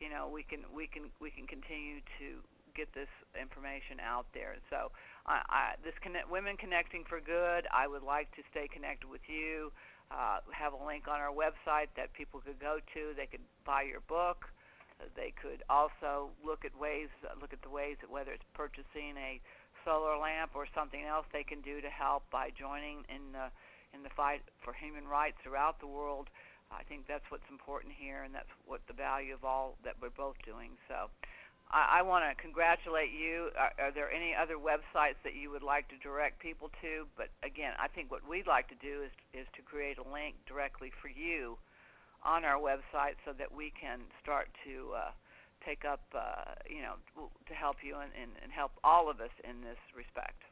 you 0.00 0.08
know, 0.08 0.26
we 0.32 0.42
can 0.42 0.64
we 0.72 0.88
can 0.88 1.12
we 1.20 1.30
can 1.30 1.46
continue 1.46 2.00
to 2.18 2.40
get 2.72 2.88
this 2.96 3.12
information 3.36 4.00
out 4.00 4.24
there. 4.32 4.56
So, 4.72 4.90
I, 5.28 5.44
I 5.46 5.62
this 5.84 5.94
connect, 6.00 6.32
women 6.32 6.56
connecting 6.56 7.04
for 7.04 7.20
good. 7.20 7.68
I 7.68 7.86
would 7.86 8.02
like 8.02 8.32
to 8.40 8.42
stay 8.50 8.66
connected 8.66 9.06
with 9.06 9.22
you. 9.28 9.70
Uh, 10.10 10.42
have 10.50 10.72
a 10.72 10.82
link 10.82 11.06
on 11.06 11.20
our 11.20 11.30
website 11.30 11.92
that 11.94 12.10
people 12.16 12.40
could 12.40 12.58
go 12.58 12.80
to. 12.96 13.14
They 13.14 13.30
could 13.30 13.44
buy 13.62 13.86
your 13.86 14.00
book. 14.08 14.48
They 15.14 15.32
could 15.36 15.62
also 15.70 16.32
look 16.44 16.64
at 16.64 16.72
ways 16.76 17.08
look 17.40 17.52
at 17.52 17.62
the 17.62 17.70
ways 17.70 17.96
that 18.00 18.10
whether 18.10 18.32
it's 18.32 18.44
purchasing 18.56 19.16
a 19.20 19.40
solar 19.84 20.16
lamp 20.16 20.52
or 20.56 20.66
something 20.74 21.04
else 21.04 21.24
they 21.32 21.44
can 21.44 21.60
do 21.60 21.80
to 21.80 21.88
help 21.88 22.24
by 22.32 22.50
joining 22.52 23.04
in 23.08 23.32
the 23.32 23.48
in 23.92 24.02
the 24.02 24.12
fight 24.16 24.40
for 24.64 24.72
human 24.72 25.06
rights 25.06 25.36
throughout 25.42 25.80
the 25.80 25.86
world. 25.86 26.28
I 26.70 26.82
think 26.84 27.06
that's 27.06 27.26
what's 27.30 27.46
important 27.50 27.92
here, 27.98 28.22
and 28.22 28.34
that's 28.34 28.50
what 28.66 28.80
the 28.86 28.94
value 28.94 29.34
of 29.34 29.44
all 29.44 29.76
that 29.84 29.94
we're 30.00 30.14
both 30.14 30.36
doing. 30.46 30.78
So, 30.88 31.10
I, 31.70 32.00
I 32.00 32.02
want 32.02 32.26
to 32.26 32.34
congratulate 32.40 33.10
you. 33.14 33.50
Are, 33.58 33.72
are 33.78 33.92
there 33.94 34.10
any 34.10 34.34
other 34.34 34.58
websites 34.58 35.18
that 35.22 35.34
you 35.34 35.50
would 35.50 35.62
like 35.62 35.88
to 35.88 35.98
direct 35.98 36.42
people 36.42 36.70
to? 36.82 37.06
But 37.16 37.30
again, 37.42 37.72
I 37.78 37.86
think 37.88 38.10
what 38.10 38.26
we'd 38.26 38.46
like 38.46 38.68
to 38.68 38.78
do 38.82 39.02
is 39.06 39.14
is 39.34 39.46
to 39.56 39.62
create 39.62 39.98
a 39.98 40.06
link 40.06 40.34
directly 40.46 40.90
for 41.00 41.08
you 41.08 41.58
on 42.24 42.44
our 42.44 42.60
website 42.60 43.16
so 43.24 43.32
that 43.38 43.48
we 43.48 43.72
can 43.80 44.00
start 44.22 44.48
to 44.64 44.92
uh, 44.92 45.10
take 45.64 45.84
up, 45.84 46.02
uh, 46.14 46.52
you 46.68 46.82
know, 46.82 47.00
to 47.48 47.54
help 47.54 47.76
you 47.82 47.96
and, 47.96 48.12
and, 48.20 48.32
and 48.42 48.52
help 48.52 48.72
all 48.84 49.08
of 49.08 49.20
us 49.20 49.32
in 49.44 49.60
this 49.62 49.80
respect. 49.96 50.42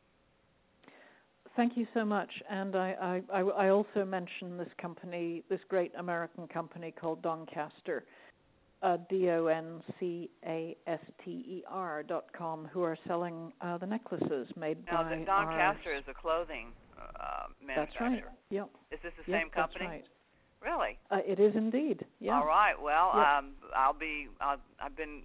Thank 1.56 1.76
you 1.76 1.86
so 1.94 2.04
much. 2.04 2.30
And 2.50 2.74
I, 2.76 3.22
I, 3.32 3.38
I 3.38 3.40
I 3.40 3.68
also 3.70 4.04
mentioned 4.04 4.58
this 4.60 4.68
company, 4.80 5.42
this 5.48 5.60
great 5.68 5.92
American 5.98 6.46
company 6.48 6.92
called 6.98 7.22
Doncaster, 7.22 8.04
uh, 8.82 8.96
D-O-N-C-A-S-T-E-R 9.10 12.02
dot 12.04 12.24
com, 12.36 12.68
who 12.72 12.82
are 12.82 12.96
selling 13.06 13.52
uh, 13.60 13.78
the 13.78 13.86
necklaces 13.86 14.48
made 14.56 14.78
Now, 14.86 15.02
by 15.02 15.10
the 15.16 15.30
our- 15.30 15.44
Doncaster 15.44 15.94
is 15.94 16.04
a 16.08 16.14
clothing 16.14 16.68
uh, 16.98 17.46
That's 17.66 17.92
right. 18.00 18.24
Yep. 18.50 18.68
Is 18.90 18.98
this 19.02 19.12
the 19.24 19.30
yep, 19.30 19.40
same 19.42 19.50
company? 19.50 19.84
That's 19.86 19.90
right. 19.90 20.04
Really? 20.60 20.98
Uh, 21.10 21.18
it 21.24 21.38
is 21.38 21.54
indeed. 21.54 22.04
Yeah. 22.20 22.34
All 22.34 22.46
right. 22.46 22.74
Well, 22.80 23.12
Yep. 23.14 23.26
um, 23.26 23.52
I'll 23.76 23.92
be. 23.94 24.28
I'll, 24.40 24.58
I've 24.82 24.96
been. 24.96 25.22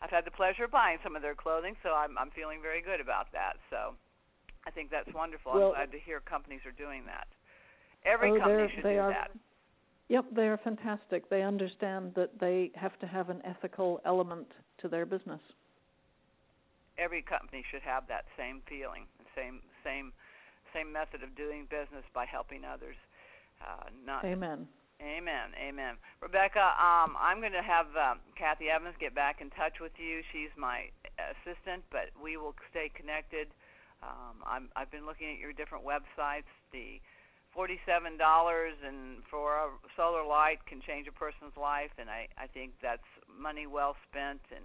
I've 0.00 0.10
had 0.10 0.24
the 0.24 0.30
pleasure 0.30 0.64
of 0.64 0.70
buying 0.70 0.98
some 1.02 1.16
of 1.16 1.22
their 1.22 1.34
clothing, 1.34 1.74
so 1.82 1.90
I'm 1.90 2.16
I'm 2.18 2.30
feeling 2.30 2.60
very 2.62 2.82
good 2.82 3.00
about 3.00 3.32
that. 3.32 3.54
So, 3.70 3.94
I 4.66 4.70
think 4.70 4.90
that's 4.90 5.12
wonderful. 5.14 5.52
Well- 5.52 5.68
I'm 5.68 5.86
glad 5.88 5.92
to 5.92 6.00
hear 6.00 6.20
companies 6.20 6.60
are 6.66 6.72
doing 6.72 7.06
that. 7.06 7.28
Every 8.04 8.30
oh, 8.30 8.38
company 8.38 8.70
should 8.74 8.84
they 8.84 8.94
do 8.94 9.00
are, 9.00 9.10
that. 9.10 9.30
Yep, 10.08 10.26
they 10.34 10.46
are 10.48 10.58
fantastic. 10.58 11.28
They 11.28 11.42
understand 11.42 12.14
that 12.14 12.38
they 12.38 12.70
have 12.74 12.96
to 13.00 13.06
have 13.06 13.30
an 13.30 13.42
ethical 13.44 14.00
element 14.04 14.46
to 14.78 14.88
their 14.88 15.04
business. 15.04 15.40
Every 16.98 17.22
company 17.22 17.64
should 17.70 17.82
have 17.82 18.06
that 18.08 18.24
same 18.38 18.62
feeling, 18.68 19.06
the 19.18 19.26
same 19.34 19.60
same 19.82 20.12
same 20.72 20.92
method 20.92 21.22
of 21.22 21.34
doing 21.34 21.66
business 21.68 22.04
by 22.14 22.26
helping 22.26 22.64
others. 22.64 22.96
Uh, 23.60 23.90
not 24.04 24.24
Amen. 24.24 24.68
Amen. 25.02 25.52
Amen. 25.60 25.96
Rebecca, 26.22 26.72
um, 26.80 27.20
I'm 27.20 27.40
going 27.40 27.52
to 27.52 27.60
have 27.60 27.86
um, 28.00 28.20
Kathy 28.32 28.72
Evans 28.72 28.96
get 28.98 29.14
back 29.14 29.42
in 29.44 29.50
touch 29.50 29.76
with 29.80 29.92
you. 30.00 30.24
She's 30.32 30.48
my 30.56 30.88
assistant, 31.20 31.84
but 31.92 32.08
we 32.16 32.36
will 32.36 32.54
stay 32.70 32.88
connected. 32.96 33.48
Um, 34.06 34.38
I'm, 34.46 34.64
I've 34.78 34.90
been 34.94 35.04
looking 35.04 35.34
at 35.34 35.38
your 35.42 35.52
different 35.52 35.82
websites. 35.82 36.46
The 36.70 37.02
forty-seven 37.50 38.16
dollars 38.16 38.78
and 38.86 39.26
for 39.26 39.58
a 39.58 39.68
solar 39.98 40.22
light 40.22 40.62
can 40.70 40.78
change 40.80 41.10
a 41.10 41.14
person's 41.14 41.56
life, 41.58 41.90
and 41.98 42.06
I, 42.06 42.30
I 42.38 42.46
think 42.46 42.78
that's 42.78 43.06
money 43.26 43.66
well 43.66 43.98
spent. 44.08 44.40
And 44.54 44.64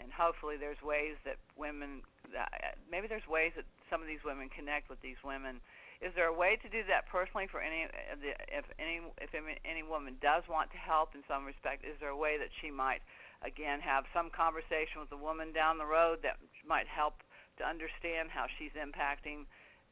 and 0.00 0.08
hopefully 0.08 0.56
there's 0.56 0.80
ways 0.80 1.20
that 1.28 1.36
women, 1.60 2.00
uh, 2.32 2.48
maybe 2.88 3.04
there's 3.04 3.26
ways 3.28 3.52
that 3.60 3.68
some 3.92 4.00
of 4.00 4.08
these 4.08 4.24
women 4.24 4.48
connect 4.48 4.88
with 4.88 4.96
these 5.04 5.20
women 5.20 5.60
is 6.00 6.16
there 6.16 6.32
a 6.32 6.34
way 6.34 6.56
to 6.56 6.68
do 6.72 6.80
that 6.88 7.04
personally 7.12 7.44
for 7.44 7.60
any 7.60 7.84
the 8.24 8.32
if 8.48 8.64
any 8.80 9.04
if 9.20 9.30
any 9.36 9.84
woman 9.84 10.16
does 10.24 10.42
want 10.48 10.72
to 10.72 10.80
help 10.80 11.12
in 11.12 11.20
some 11.28 11.44
respect 11.44 11.84
is 11.84 11.92
there 12.00 12.08
a 12.08 12.16
way 12.16 12.40
that 12.40 12.48
she 12.60 12.72
might 12.72 13.04
again 13.44 13.80
have 13.80 14.08
some 14.16 14.32
conversation 14.32 14.96
with 15.00 15.12
a 15.12 15.20
woman 15.20 15.52
down 15.52 15.76
the 15.76 15.84
road 15.84 16.24
that 16.24 16.40
might 16.64 16.88
help 16.88 17.20
to 17.60 17.66
understand 17.68 18.30
how 18.32 18.46
she's 18.58 18.72
impacting 18.72 19.44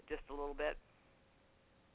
just 0.08 0.22
a 0.30 0.32
little 0.32 0.54
bit 0.54 0.76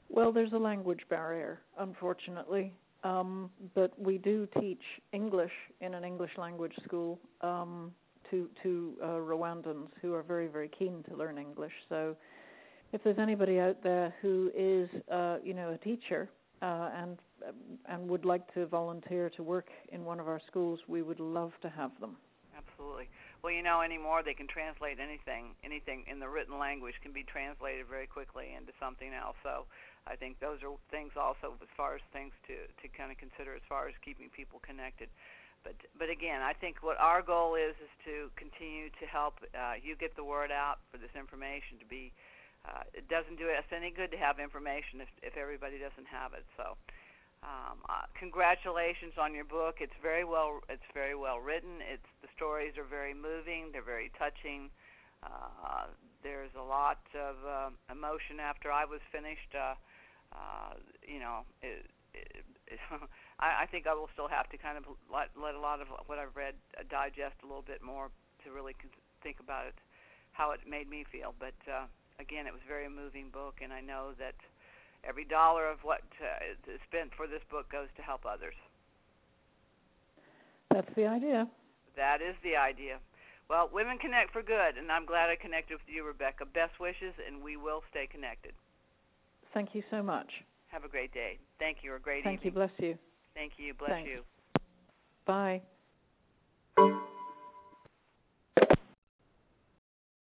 Well, 0.08 0.32
there's 0.32 0.52
a 0.52 0.58
language 0.58 1.00
barrier, 1.10 1.60
unfortunately. 1.78 2.72
Um, 3.02 3.50
but 3.74 3.90
we 4.00 4.16
do 4.18 4.48
teach 4.60 4.80
English 5.12 5.52
in 5.80 5.92
an 5.94 6.04
English 6.04 6.30
language 6.38 6.72
school 6.84 7.18
um, 7.42 7.92
to 8.30 8.48
to 8.62 8.94
uh, 9.02 9.06
Rwandans 9.32 9.88
who 10.00 10.14
are 10.14 10.22
very 10.22 10.46
very 10.46 10.70
keen 10.78 11.04
to 11.08 11.16
learn 11.16 11.36
English. 11.36 11.72
So, 11.90 12.16
if 12.94 13.04
there's 13.04 13.18
anybody 13.18 13.60
out 13.60 13.82
there 13.82 14.14
who 14.22 14.50
is 14.56 14.88
uh, 15.12 15.36
you 15.44 15.52
know 15.52 15.72
a 15.72 15.78
teacher 15.78 16.30
uh, 16.62 16.88
and 16.96 17.18
and 17.90 18.08
would 18.08 18.24
like 18.24 18.52
to 18.54 18.64
volunteer 18.66 19.28
to 19.36 19.42
work 19.42 19.68
in 19.92 20.04
one 20.04 20.18
of 20.18 20.26
our 20.26 20.40
schools, 20.46 20.80
we 20.88 21.02
would 21.02 21.20
love 21.20 21.52
to 21.60 21.68
have 21.68 21.90
them. 22.00 22.16
absolutely 22.56 23.08
well 23.44 23.52
you 23.52 23.60
know 23.60 23.84
anymore 23.84 24.24
they 24.24 24.32
can 24.32 24.48
translate 24.48 24.96
anything 24.96 25.52
anything 25.60 26.02
in 26.08 26.18
the 26.18 26.28
written 26.28 26.56
language 26.56 26.96
can 27.04 27.12
be 27.12 27.22
translated 27.28 27.84
very 27.84 28.08
quickly 28.08 28.56
into 28.56 28.72
something 28.80 29.12
else 29.12 29.36
so 29.44 29.68
I 30.06 30.16
think 30.16 30.36
those 30.40 30.60
are 30.60 30.72
things 30.92 31.16
also 31.16 31.56
as 31.60 31.72
far 31.76 31.96
as 31.96 32.04
things 32.12 32.32
to 32.48 32.68
to 32.68 32.84
kind 32.92 33.08
of 33.08 33.16
consider 33.16 33.56
as 33.56 33.64
far 33.68 33.88
as 33.88 33.96
keeping 34.04 34.28
people 34.28 34.60
connected. 34.60 35.08
But 35.64 35.80
but 35.96 36.12
again, 36.12 36.44
I 36.44 36.52
think 36.52 36.84
what 36.84 37.00
our 37.00 37.24
goal 37.24 37.56
is 37.56 37.72
is 37.80 37.92
to 38.04 38.28
continue 38.36 38.92
to 39.00 39.04
help 39.08 39.40
uh, 39.56 39.80
you 39.80 39.96
get 39.96 40.12
the 40.16 40.24
word 40.24 40.52
out 40.52 40.84
for 40.92 41.00
this 41.00 41.12
information 41.16 41.80
to 41.80 41.88
be. 41.88 42.12
Uh, 42.64 42.80
it 42.96 43.08
doesn't 43.12 43.36
do 43.36 43.44
us 43.52 43.64
any 43.76 43.92
good 43.92 44.08
to 44.12 44.20
have 44.20 44.36
information 44.36 45.00
if 45.00 45.08
if 45.24 45.36
everybody 45.40 45.80
doesn't 45.80 46.08
have 46.08 46.36
it. 46.36 46.44
So. 46.56 46.76
Um, 47.44 47.84
uh, 47.92 48.08
congratulations 48.16 49.20
on 49.20 49.34
your 49.36 49.44
book. 49.44 49.76
It's 49.84 49.94
very 50.00 50.24
well. 50.24 50.64
It's 50.72 50.88
very 50.96 51.14
well 51.14 51.38
written. 51.44 51.84
It's 51.84 52.08
the 52.24 52.28
stories 52.34 52.72
are 52.80 52.88
very 52.88 53.12
moving. 53.12 53.68
They're 53.72 53.84
very 53.84 54.10
touching. 54.16 54.72
Uh, 55.22 55.92
there's 56.24 56.52
a 56.56 56.64
lot 56.64 57.04
of 57.12 57.36
uh, 57.44 57.68
emotion 57.92 58.40
after 58.40 58.72
I 58.72 58.84
was 58.88 59.00
finished. 59.12 59.52
Uh, 59.52 59.76
uh, 60.32 60.80
you 61.04 61.20
know, 61.20 61.44
it, 61.60 61.84
it, 62.16 62.44
it, 62.66 62.80
I, 63.40 63.64
I 63.64 63.66
think 63.68 63.86
I 63.86 63.92
will 63.92 64.08
still 64.16 64.28
have 64.28 64.48
to 64.48 64.56
kind 64.56 64.80
of 64.80 64.88
let, 65.12 65.28
let 65.36 65.54
a 65.54 65.60
lot 65.60 65.80
of 65.84 65.88
what 66.06 66.16
I've 66.18 66.34
read 66.34 66.56
uh, 66.80 66.88
digest 66.88 67.44
a 67.44 67.46
little 67.46 67.64
bit 67.64 67.84
more 67.84 68.08
to 68.44 68.52
really 68.52 68.72
con- 68.72 68.90
think 69.22 69.36
about 69.40 69.68
it, 69.68 69.76
how 70.32 70.52
it 70.52 70.60
made 70.64 70.88
me 70.88 71.04
feel. 71.12 71.34
But 71.36 71.56
uh, 71.68 71.92
again, 72.18 72.46
it 72.48 72.52
was 72.56 72.64
a 72.64 72.68
very 72.68 72.88
moving 72.88 73.28
book, 73.28 73.60
and 73.60 73.72
I 73.72 73.80
know 73.84 74.16
that 74.16 74.36
every 75.06 75.24
dollar 75.24 75.68
of 75.68 75.78
what 75.82 76.02
uh, 76.20 76.72
is 76.72 76.80
spent 76.88 77.10
for 77.16 77.26
this 77.26 77.42
book 77.50 77.70
goes 77.70 77.88
to 77.96 78.02
help 78.02 78.24
others. 78.26 78.54
That's 80.70 80.90
the 80.96 81.06
idea. 81.06 81.48
That 81.96 82.18
is 82.20 82.34
the 82.42 82.56
idea. 82.56 82.98
Well, 83.48 83.68
women 83.72 83.98
connect 83.98 84.32
for 84.32 84.42
good, 84.42 84.78
and 84.78 84.90
I'm 84.90 85.04
glad 85.06 85.30
I 85.30 85.36
connected 85.36 85.74
with 85.74 85.88
you, 85.88 86.04
Rebecca. 86.04 86.46
Best 86.46 86.80
wishes, 86.80 87.14
and 87.26 87.42
we 87.42 87.56
will 87.56 87.82
stay 87.90 88.08
connected. 88.10 88.52
Thank 89.52 89.74
you 89.74 89.82
so 89.90 90.02
much. 90.02 90.28
Have 90.68 90.84
a 90.84 90.88
great 90.88 91.12
day. 91.12 91.38
Thank 91.58 91.78
you. 91.82 91.94
A 91.94 91.98
great 91.98 92.20
evening. 92.20 92.36
Thank 92.36 92.44
you. 92.44 92.50
Bless 92.50 92.70
you. 92.78 92.98
Thank 93.34 93.52
you. 93.58 93.74
Bless 93.74 93.90
Thanks. 93.90 94.10
you. 94.10 94.22
Bye. 95.26 95.62